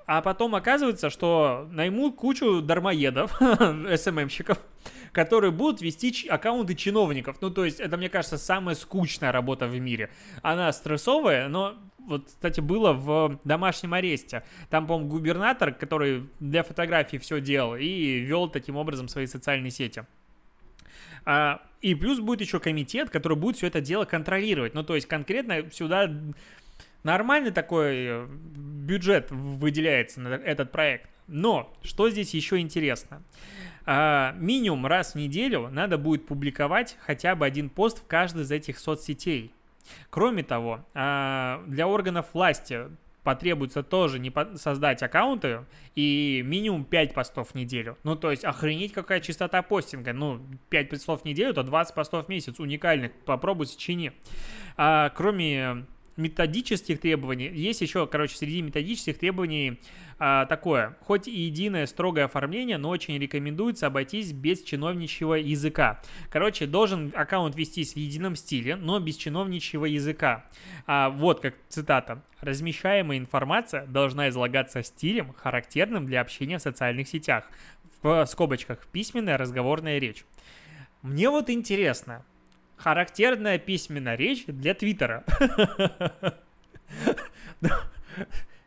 А 0.06 0.22
потом 0.22 0.54
оказывается, 0.56 1.10
что 1.10 1.68
наймут 1.72 2.16
кучу 2.16 2.62
дармоедов, 2.62 3.32
СММщиков, 3.96 4.58
которые 5.13 5.52
будут 5.52 5.82
вести 5.82 6.28
аккаунты 6.28 6.76
чиновников. 6.76 7.38
Ну, 7.39 7.49
то 7.49 7.63
есть, 7.63 7.80
это, 7.80 7.95
мне 7.95 8.10
кажется, 8.10 8.38
самая 8.38 8.76
скучная 8.76 9.32
работа 9.32 9.67
в 9.67 9.80
мире. 9.80 10.10
Она 10.41 10.73
стрессовая, 10.73 11.47
но 11.47 11.76
вот, 11.99 12.28
кстати, 12.28 12.60
было 12.60 12.91
в 12.91 13.39
домашнем 13.45 13.93
аресте. 13.93 14.43
Там, 14.69 14.88
по-моему, 14.88 15.10
губернатор, 15.10 15.71
который 15.73 16.28
для 16.39 16.63
фотографий 16.63 17.17
все 17.19 17.39
делал 17.39 17.76
и 17.76 18.19
вел 18.19 18.49
таким 18.49 18.76
образом 18.76 19.08
свои 19.08 19.26
социальные 19.26 19.71
сети. 19.71 20.04
А, 21.26 21.62
И 21.82 21.95
плюс 21.95 22.19
будет 22.19 22.41
еще 22.41 22.60
комитет, 22.60 23.10
который 23.10 23.38
будет 23.38 23.56
все 23.56 23.67
это 23.67 23.80
дело 23.80 24.06
контролировать. 24.06 24.73
Ну, 24.73 24.84
то 24.84 24.95
есть 24.95 25.08
конкретно 25.08 25.71
сюда 25.71 26.12
нормальный 27.04 27.52
такой 27.52 27.93
э, 27.95 28.28
бюджет 28.28 29.28
выделяется 29.30 30.19
на 30.19 30.30
этот 30.30 30.71
проект. 30.71 31.10
Но 31.28 31.73
что 31.84 32.10
здесь 32.10 32.34
еще 32.34 32.60
интересно? 32.60 33.21
А, 33.86 34.34
минимум 34.38 34.86
раз 34.86 35.13
в 35.13 35.15
неделю 35.15 35.69
надо 35.69 35.98
будет 35.98 36.26
публиковать 36.26 36.98
хотя 37.02 37.36
бы 37.36 37.46
один 37.46 37.69
пост 37.69 38.00
в 38.00 38.08
каждой 38.08 38.43
из 38.43 38.52
этих 38.52 38.80
соцсетей. 38.80 39.52
Кроме 40.10 40.43
того, 40.43 40.86
а, 40.93 41.63
для 41.67 41.88
органов 41.88 42.28
власти 42.34 42.88
потребуется 43.24 43.84
тоже 43.84 44.19
не 44.19 44.32
создать 44.58 45.02
аккаунты 45.02 45.65
и 45.96 46.41
минимум 46.46 46.84
5 46.84 47.13
постов 47.13 47.52
в 47.52 47.56
неделю. 47.56 47.98
Ну, 48.04 48.15
то 48.15 48.32
есть, 48.32 48.43
охренеть, 48.43 48.93
какая 48.93 49.22
частота 49.22 49.62
постинга. 49.62 50.13
Ну, 50.13 50.41
5 50.69 50.89
постов 50.89 51.22
в 51.22 51.26
неделю, 51.26 51.54
то 51.54 51.63
20 51.63 51.96
постов 51.96 52.26
в 52.26 52.30
месяц 52.30 52.60
уникальных. 52.60 53.13
Попробуй 53.26 53.65
сочини. 53.65 54.12
А, 54.76 55.10
кроме 55.10 55.86
методических 56.17 56.99
требований, 56.99 57.47
есть 57.47 57.82
еще, 57.82 58.08
короче, 58.08 58.36
среди 58.36 58.62
методических 58.62 59.17
требований 59.17 59.80
а, 60.19 60.45
такое. 60.45 60.95
Хоть 61.02 61.28
и 61.28 61.32
единое 61.32 61.86
строгое 61.86 62.26
оформление, 62.26 62.78
но 62.78 62.89
очень 62.89 63.17
рекомендуется 63.17 63.88
обойтись 63.88 64.32
без 64.32 64.62
чиновничьего 64.63 65.34
языка. 65.36 66.02
Короче, 66.30 66.65
должен 66.65 67.12
аккаунт 67.15 67.56
вестись 67.56 67.93
в 67.93 67.97
едином 67.97 68.36
стиле, 68.36 68.76
но 68.76 68.99
без 68.99 69.17
чиновничьего 69.17 69.86
языка. 69.86 70.45
А, 70.86 71.10
вот 71.10 71.39
как 71.41 71.56
цитата. 71.67 72.23
Размещаемая 72.41 73.17
информация 73.17 73.86
должна 73.86 74.30
излагаться 74.30 74.84
стилем, 74.84 75.34
характерным 75.34 76.06
для 76.06 76.21
общения 76.21 76.58
в 76.58 76.62
социальных 76.62 77.08
сетях. 77.08 77.49
В 78.02 78.26
скобочках 78.26 78.86
письменная 78.88 79.38
разговорная 79.38 79.97
речь. 79.97 80.26
Мне 81.02 81.30
вот 81.30 81.49
интересно, 81.49 82.23
характерная 82.76 83.58
письменная 83.60 84.16
речь 84.16 84.46
для 84.46 84.74
Твиттера. 84.74 85.24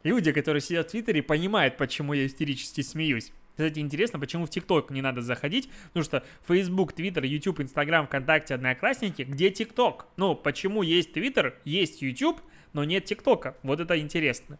Люди, 0.03 0.33
которые 0.33 0.61
сидят 0.61 0.89
в 0.89 0.91
Твиттере, 0.91 1.23
понимают, 1.23 1.77
почему 1.77 2.13
я 2.13 2.27
истерически 2.27 2.81
смеюсь. 2.81 3.33
Кстати, 3.57 3.79
интересно, 3.79 4.21
почему 4.21 4.45
в 4.45 4.51
ТикТок 4.51 4.91
не 4.91 5.01
надо 5.01 5.23
заходить, 5.23 5.71
потому 5.89 6.05
что 6.05 6.23
Facebook, 6.47 6.93
Twitter, 6.93 7.27
YouTube, 7.27 7.61
Instagram, 7.61 8.07
ВКонтакте, 8.07 8.55
Одноклассники, 8.55 9.23
где 9.23 9.51
ТикТок? 9.51 10.07
Ну, 10.17 10.35
почему 10.35 10.83
есть 10.83 11.17
Twitter, 11.17 11.55
есть 11.65 12.03
YouTube, 12.03 12.41
но 12.75 12.85
нет 12.85 13.07
ТикТока? 13.07 13.57
Вот 13.63 13.81
это 13.81 13.99
интересно. 13.99 14.59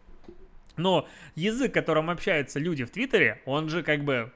Но 0.77 1.07
язык, 1.35 1.73
которым 1.73 2.09
общаются 2.09 2.59
люди 2.59 2.85
в 2.85 2.89
Твиттере, 2.89 3.41
он 3.45 3.69
же 3.69 3.83
как 3.83 4.03
бы... 4.03 4.31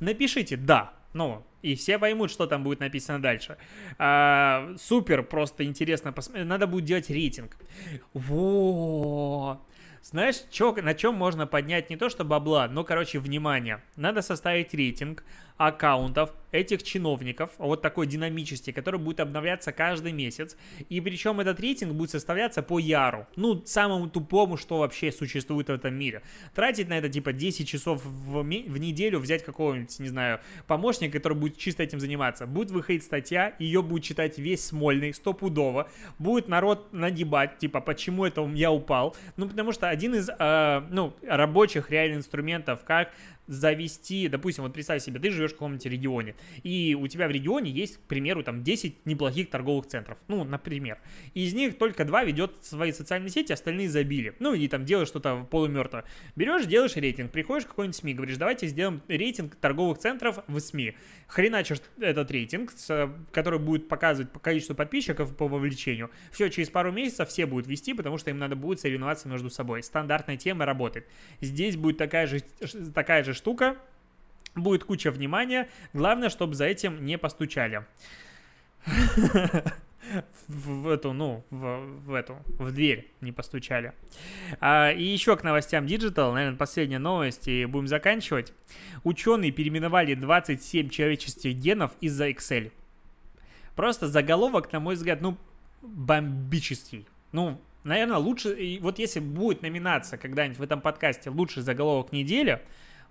Напишите 0.00 0.56
«да», 0.56 0.92
ну, 1.12 1.44
и 1.62 1.74
все 1.74 1.98
поймут, 1.98 2.30
что 2.30 2.46
там 2.46 2.62
будет 2.62 2.80
написано 2.80 3.20
дальше. 3.20 3.56
А, 3.98 4.74
супер, 4.78 5.22
просто 5.22 5.64
интересно. 5.64 6.12
посмотреть. 6.12 6.46
Надо 6.46 6.66
будет 6.66 6.84
делать 6.84 7.10
рейтинг. 7.10 7.56
Вот. 8.12 9.60
Знаешь, 10.02 10.36
чё, 10.50 10.74
на 10.74 10.94
чем 10.94 11.14
можно 11.14 11.46
поднять 11.46 11.90
не 11.90 11.96
то 11.96 12.08
что 12.08 12.24
бабла, 12.24 12.68
но, 12.68 12.84
короче, 12.84 13.18
внимание. 13.18 13.82
Надо 13.96 14.22
составить 14.22 14.72
рейтинг 14.72 15.24
аккаунтов 15.58 16.32
этих 16.50 16.82
чиновников, 16.82 17.50
вот 17.58 17.82
такой 17.82 18.06
динамический, 18.06 18.72
который 18.72 18.98
будет 18.98 19.20
обновляться 19.20 19.72
каждый 19.72 20.12
месяц. 20.12 20.56
И 20.88 21.00
причем 21.00 21.40
этот 21.40 21.60
рейтинг 21.60 21.92
будет 21.92 22.10
составляться 22.10 22.62
по 22.62 22.78
яру. 22.78 23.26
Ну, 23.36 23.62
самому 23.66 24.08
тупому, 24.08 24.56
что 24.56 24.78
вообще 24.78 25.12
существует 25.12 25.68
в 25.68 25.72
этом 25.72 25.94
мире. 25.94 26.22
Тратить 26.54 26.88
на 26.88 26.96
это 26.98 27.08
типа 27.08 27.32
10 27.32 27.68
часов 27.68 28.02
в, 28.04 28.42
в 28.42 28.78
неделю, 28.78 29.18
взять 29.18 29.44
какого-нибудь, 29.44 29.98
не 29.98 30.08
знаю, 30.08 30.40
помощника, 30.66 31.18
который 31.18 31.36
будет 31.36 31.58
чисто 31.58 31.82
этим 31.82 32.00
заниматься. 32.00 32.46
Будет 32.46 32.70
выходить 32.70 33.04
статья, 33.04 33.54
ее 33.58 33.82
будет 33.82 34.04
читать 34.04 34.38
весь 34.38 34.64
Смольный, 34.68 35.14
стопудово. 35.14 35.90
Будет 36.18 36.48
народ 36.48 36.92
нагибать, 36.92 37.58
типа, 37.58 37.80
почему 37.80 38.24
это 38.24 38.48
я 38.54 38.70
упал. 38.70 39.16
Ну, 39.36 39.48
потому 39.48 39.72
что 39.72 39.88
один 39.88 40.14
из, 40.14 40.28
э, 40.28 40.82
ну, 40.90 41.14
рабочих 41.26 41.90
реально 41.90 42.16
инструментов, 42.16 42.84
как 42.84 43.12
завести, 43.48 44.28
допустим, 44.28 44.64
вот 44.64 44.72
представь 44.72 45.02
себе, 45.02 45.18
ты 45.18 45.30
живешь 45.30 45.50
в 45.50 45.54
каком-нибудь 45.54 45.86
регионе, 45.86 46.34
и 46.62 46.96
у 46.98 47.06
тебя 47.08 47.26
в 47.26 47.30
регионе 47.30 47.70
есть, 47.70 47.96
к 47.96 48.00
примеру, 48.02 48.42
там 48.42 48.62
10 48.62 49.06
неплохих 49.06 49.50
торговых 49.50 49.86
центров, 49.86 50.18
ну, 50.28 50.44
например. 50.44 50.98
Из 51.34 51.54
них 51.54 51.78
только 51.78 52.04
два 52.04 52.24
ведет 52.24 52.64
свои 52.64 52.92
социальные 52.92 53.30
сети, 53.30 53.52
остальные 53.52 53.88
забили. 53.88 54.34
Ну, 54.38 54.54
и 54.54 54.68
там 54.68 54.84
делаешь 54.84 55.08
что-то 55.08 55.46
полумертво. 55.50 56.04
Берешь, 56.36 56.66
делаешь 56.66 56.94
рейтинг, 56.96 57.32
приходишь 57.32 57.64
в 57.64 57.68
какой-нибудь 57.68 57.96
СМИ, 57.96 58.14
говоришь, 58.14 58.36
давайте 58.36 58.66
сделаем 58.66 59.02
рейтинг 59.08 59.56
торговых 59.56 59.98
центров 59.98 60.38
в 60.46 60.60
СМИ. 60.60 60.94
Хреначишь 61.26 61.78
этот 61.98 62.30
рейтинг, 62.30 62.72
который 63.32 63.58
будет 63.58 63.88
показывать 63.88 64.30
по 64.30 64.38
количеству 64.38 64.74
подписчиков 64.74 65.34
по 65.36 65.48
вовлечению. 65.48 66.10
Все, 66.32 66.48
через 66.48 66.70
пару 66.70 66.92
месяцев 66.92 67.28
все 67.28 67.46
будут 67.46 67.66
вести, 67.66 67.94
потому 67.94 68.18
что 68.18 68.30
им 68.30 68.38
надо 68.38 68.56
будет 68.56 68.80
соревноваться 68.80 69.28
между 69.28 69.50
собой. 69.50 69.82
Стандартная 69.82 70.36
тема 70.36 70.66
работает. 70.66 71.06
Здесь 71.40 71.76
будет 71.76 71.96
такая 71.96 72.26
же, 72.26 72.40
такая 72.94 73.24
же 73.24 73.34
штука, 73.38 73.76
будет 74.54 74.84
куча 74.84 75.10
внимания, 75.10 75.68
главное, 75.92 76.28
чтобы 76.28 76.54
за 76.54 76.66
этим 76.66 77.04
не 77.04 77.16
постучали. 77.16 77.86
в 80.48 80.88
эту, 80.88 81.12
ну, 81.12 81.44
в, 81.50 81.78
в 82.06 82.14
эту, 82.14 82.38
в 82.46 82.72
дверь 82.72 83.10
не 83.20 83.32
постучали. 83.32 83.92
А, 84.60 84.90
и 84.90 85.02
еще 85.02 85.36
к 85.36 85.44
новостям 85.44 85.84
Digital, 85.86 86.32
наверное, 86.32 86.58
последняя 86.58 86.98
новость, 86.98 87.48
и 87.48 87.64
будем 87.66 87.88
заканчивать. 87.88 88.52
Ученые 89.04 89.50
переименовали 89.50 90.14
27 90.14 90.88
человеческих 90.88 91.54
генов 91.54 91.92
из-за 92.00 92.30
Excel. 92.30 92.72
Просто 93.76 94.08
заголовок, 94.08 94.72
на 94.72 94.80
мой 94.80 94.94
взгляд, 94.94 95.20
ну, 95.20 95.36
бомбический. 95.82 97.06
Ну, 97.32 97.60
наверное, 97.84 98.16
лучше, 98.16 98.54
и 98.54 98.78
вот 98.80 98.98
если 98.98 99.20
будет 99.20 99.62
номинация 99.62 100.18
когда-нибудь 100.18 100.58
в 100.58 100.62
этом 100.62 100.80
подкасте 100.80 101.30
«Лучший 101.30 101.62
заголовок 101.62 102.12
недели», 102.12 102.62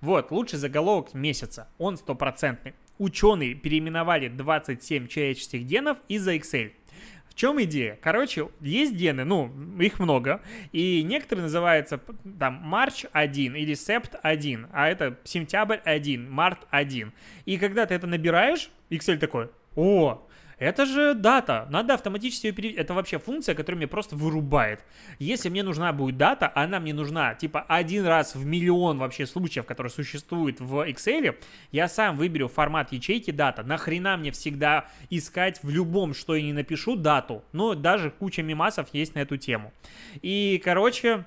вот, 0.01 0.31
лучший 0.31 0.59
заголовок 0.59 1.13
месяца, 1.13 1.67
он 1.77 1.97
стопроцентный. 1.97 2.73
Ученые 2.97 3.53
переименовали 3.53 4.27
27 4.27 5.07
человеческих 5.07 5.61
генов 5.61 5.97
из-за 6.07 6.35
Excel. 6.35 6.71
В 7.29 7.35
чем 7.35 7.61
идея? 7.63 7.99
Короче, 8.01 8.49
есть 8.61 8.93
гены, 8.93 9.23
ну, 9.23 9.51
их 9.79 9.99
много, 9.99 10.41
и 10.71 11.03
некоторые 11.03 11.43
называются 11.43 12.01
там 12.39 12.63
March 12.73 13.07
1 13.11 13.55
или 13.55 13.73
Sept 13.73 14.19
1, 14.23 14.67
а 14.71 14.87
это 14.87 15.19
сентябрь 15.23 15.77
1, 15.83 16.31
март 16.31 16.65
1. 16.71 17.13
И 17.45 17.57
когда 17.57 17.85
ты 17.85 17.93
это 17.93 18.07
набираешь, 18.07 18.71
Excel 18.89 19.17
такой, 19.17 19.49
о, 19.75 20.26
это 20.59 20.87
же 20.87 21.13
дата. 21.13 21.67
Надо 21.69 21.93
автоматически 21.93 22.47
ее 22.47 22.53
перевести. 22.53 22.81
Это 22.81 22.95
вообще 22.95 23.19
функция, 23.19 23.53
которая 23.53 23.77
мне 23.77 23.87
просто 23.87 24.15
вырубает. 24.15 24.83
Если 25.19 25.49
мне 25.49 25.61
нужна 25.61 25.93
будет 25.93 26.17
дата, 26.17 26.51
она 26.55 26.79
мне 26.79 26.93
нужна 26.93 27.35
типа 27.35 27.61
один 27.67 28.05
раз 28.05 28.33
в 28.33 28.43
миллион 28.43 28.97
вообще 28.97 29.27
случаев, 29.27 29.65
которые 29.65 29.91
существуют 29.91 30.59
в 30.59 30.89
Excel, 30.89 31.35
я 31.71 31.87
сам 31.87 32.17
выберу 32.17 32.47
формат 32.47 32.91
ячейки 32.91 33.29
дата. 33.29 33.61
Нахрена 33.63 34.17
мне 34.17 34.31
всегда 34.31 34.87
искать 35.11 35.61
в 35.61 35.69
любом, 35.69 36.15
что 36.15 36.35
я 36.35 36.41
не 36.41 36.53
напишу, 36.53 36.95
дату. 36.95 37.43
Но 37.51 37.75
даже 37.75 38.09
куча 38.09 38.41
мемасов 38.41 38.89
есть 38.93 39.13
на 39.13 39.19
эту 39.19 39.37
тему. 39.37 39.71
И, 40.23 40.59
короче, 40.63 41.25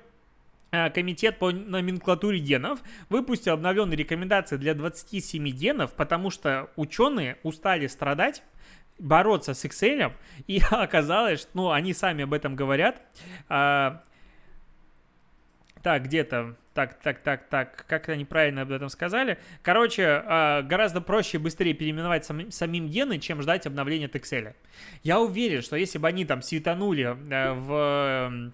э, 0.71 0.89
Комитет 0.89 1.39
по 1.39 1.51
номенклатуре 1.51 2.39
генов 2.39 2.79
выпустил 3.07 3.53
обновленные 3.53 3.95
рекомендации 3.95 4.57
для 4.57 4.73
27 4.73 5.47
генов, 5.51 5.93
потому 5.93 6.31
что 6.31 6.69
ученые 6.75 7.37
устали 7.43 7.87
страдать 7.87 8.43
бороться 9.01 9.53
с 9.53 9.65
Excel, 9.65 10.13
и 10.47 10.61
оказалось, 10.71 11.41
что, 11.41 11.49
ну, 11.53 11.71
они 11.71 11.93
сами 11.93 12.23
об 12.23 12.33
этом 12.33 12.55
говорят. 12.55 13.01
А, 13.49 14.03
так, 15.81 16.03
где-то, 16.03 16.55
так, 16.73 16.99
так, 17.01 17.19
так, 17.19 17.49
так, 17.49 17.85
как 17.87 18.09
они 18.09 18.23
правильно 18.23 18.61
об 18.61 18.71
этом 18.71 18.89
сказали. 18.89 19.39
Короче, 19.63 20.23
а, 20.25 20.61
гораздо 20.61 21.01
проще 21.01 21.37
и 21.37 21.41
быстрее 21.41 21.73
переименовать 21.73 22.23
сам, 22.25 22.51
самим 22.51 22.87
гены, 22.87 23.19
чем 23.19 23.41
ждать 23.41 23.65
обновления 23.65 24.05
от 24.05 24.15
Excel. 24.15 24.53
Я 25.03 25.19
уверен, 25.19 25.61
что 25.61 25.75
если 25.75 25.97
бы 25.97 26.07
они 26.07 26.23
там 26.23 26.41
светанули 26.41 27.17
э, 27.29 27.53
в 27.53 28.51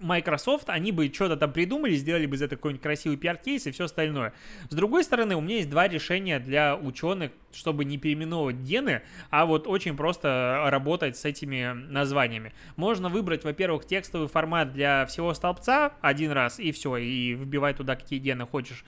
Microsoft, 0.00 0.68
они 0.68 0.92
бы 0.92 1.10
что-то 1.12 1.36
там 1.36 1.52
придумали, 1.52 1.94
сделали 1.94 2.26
бы 2.26 2.36
из 2.36 2.42
этого 2.42 2.58
какой-нибудь 2.58 2.82
красивый 2.82 3.16
пиар-кейс 3.16 3.66
и 3.66 3.70
все 3.70 3.84
остальное. 3.84 4.32
С 4.68 4.74
другой 4.74 5.04
стороны, 5.04 5.36
у 5.36 5.40
меня 5.40 5.56
есть 5.56 5.70
два 5.70 5.88
решения 5.88 6.38
для 6.38 6.76
ученых, 6.76 7.32
чтобы 7.52 7.84
не 7.84 7.98
переименовывать 7.98 8.56
гены, 8.56 9.02
а 9.30 9.46
вот 9.46 9.66
очень 9.66 9.96
просто 9.96 10.66
работать 10.66 11.16
с 11.16 11.24
этими 11.24 11.72
названиями. 11.72 12.52
Можно 12.76 13.08
выбрать, 13.08 13.44
во-первых, 13.44 13.86
текстовый 13.86 14.28
формат 14.28 14.72
для 14.72 15.06
всего 15.06 15.32
столбца 15.34 15.92
один 16.00 16.32
раз 16.32 16.58
и 16.60 16.72
все, 16.72 16.96
и 16.96 17.34
вбивать 17.34 17.76
туда 17.76 17.96
какие 17.96 18.18
гены 18.18 18.46
хочешь 18.46 18.84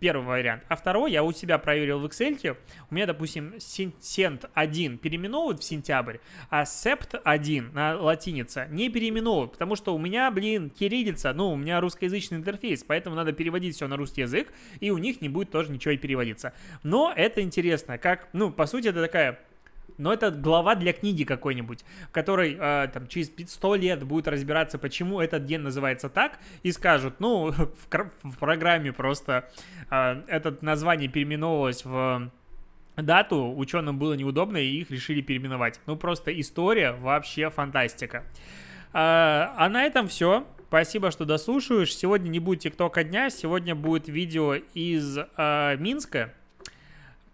первый 0.00 0.26
вариант. 0.26 0.64
А 0.68 0.76
второй 0.76 1.12
я 1.12 1.22
у 1.22 1.30
себя 1.32 1.58
проверил 1.58 2.00
в 2.00 2.06
Excel. 2.06 2.56
У 2.90 2.94
меня, 2.94 3.06
допустим, 3.06 3.54
сент 3.58 4.46
1 4.54 4.98
переименовывают 4.98 5.60
в 5.60 5.64
сентябрь, 5.64 6.16
а 6.48 6.64
септ 6.64 7.14
1 7.22 7.72
на 7.72 7.96
латинице 7.96 8.66
не 8.70 8.88
переименовывают, 8.88 9.52
потому 9.52 9.76
что 9.76 9.94
у 9.94 9.98
меня, 9.98 10.30
блин, 10.30 10.70
кириллица, 10.70 11.32
ну, 11.32 11.52
у 11.52 11.56
меня 11.56 11.80
русскоязычный 11.80 12.38
интерфейс, 12.38 12.82
поэтому 12.82 13.14
надо 13.14 13.32
переводить 13.32 13.76
все 13.76 13.86
на 13.86 13.96
русский 13.96 14.22
язык, 14.22 14.52
и 14.80 14.90
у 14.90 14.98
них 14.98 15.20
не 15.20 15.28
будет 15.28 15.50
тоже 15.50 15.70
ничего 15.70 15.92
и 15.92 15.98
переводиться. 15.98 16.52
Но 16.82 17.12
это 17.14 17.42
интересно, 17.42 17.98
как, 17.98 18.28
ну, 18.32 18.50
по 18.50 18.66
сути, 18.66 18.88
это 18.88 19.02
такая 19.02 19.38
но 19.98 20.12
это 20.12 20.30
глава 20.30 20.74
для 20.74 20.92
книги 20.92 21.24
какой-нибудь, 21.24 21.84
в 22.08 22.12
которой 22.12 22.56
э, 22.58 22.88
там 22.92 23.06
через 23.06 23.30
100 23.46 23.74
лет 23.76 24.04
будет 24.04 24.28
разбираться, 24.28 24.78
почему 24.78 25.20
этот 25.20 25.44
день 25.44 25.60
называется 25.60 26.08
так, 26.08 26.38
и 26.62 26.72
скажут, 26.72 27.14
ну, 27.18 27.50
в, 27.52 28.10
в 28.22 28.38
программе 28.38 28.92
просто 28.92 29.48
э, 29.90 30.22
это 30.28 30.56
название 30.60 31.08
переименовалось 31.08 31.84
в 31.84 32.30
дату, 32.96 33.54
ученым 33.56 33.98
было 33.98 34.14
неудобно, 34.14 34.56
и 34.56 34.80
их 34.80 34.90
решили 34.90 35.20
переименовать. 35.20 35.80
Ну, 35.86 35.96
просто 35.96 36.38
история 36.38 36.92
вообще 36.92 37.50
фантастика. 37.50 38.24
А, 38.92 39.54
а 39.56 39.68
на 39.68 39.84
этом 39.84 40.08
все. 40.08 40.46
Спасибо, 40.68 41.10
что 41.10 41.24
дослушаешь. 41.24 41.94
Сегодня 41.94 42.28
не 42.28 42.38
будет 42.38 42.60
ТикТока 42.60 43.02
дня, 43.02 43.30
сегодня 43.30 43.74
будет 43.74 44.08
видео 44.08 44.54
из 44.54 45.18
э, 45.18 45.76
Минска, 45.78 46.32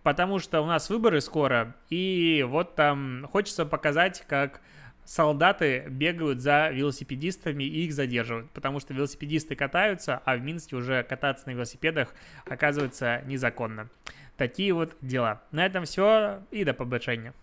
потому 0.06 0.38
что 0.38 0.60
у 0.60 0.66
нас 0.66 0.88
выборы 0.88 1.20
скоро, 1.20 1.74
и 1.90 2.46
вот 2.48 2.76
там 2.76 3.26
хочется 3.32 3.66
показать, 3.66 4.24
как 4.28 4.60
солдаты 5.04 5.86
бегают 5.88 6.38
за 6.38 6.70
велосипедистами 6.70 7.64
и 7.64 7.86
их 7.86 7.92
задерживают, 7.92 8.48
потому 8.52 8.78
что 8.78 8.94
велосипедисты 8.94 9.56
катаются, 9.56 10.22
а 10.24 10.36
в 10.36 10.42
Минске 10.42 10.76
уже 10.76 11.02
кататься 11.02 11.48
на 11.48 11.54
велосипедах 11.54 12.14
оказывается 12.48 13.22
незаконно. 13.26 13.88
Такие 14.36 14.72
вот 14.72 14.96
дела. 15.00 15.42
На 15.50 15.66
этом 15.66 15.86
все 15.86 16.40
и 16.52 16.62
до 16.62 16.72
побачення. 16.72 17.34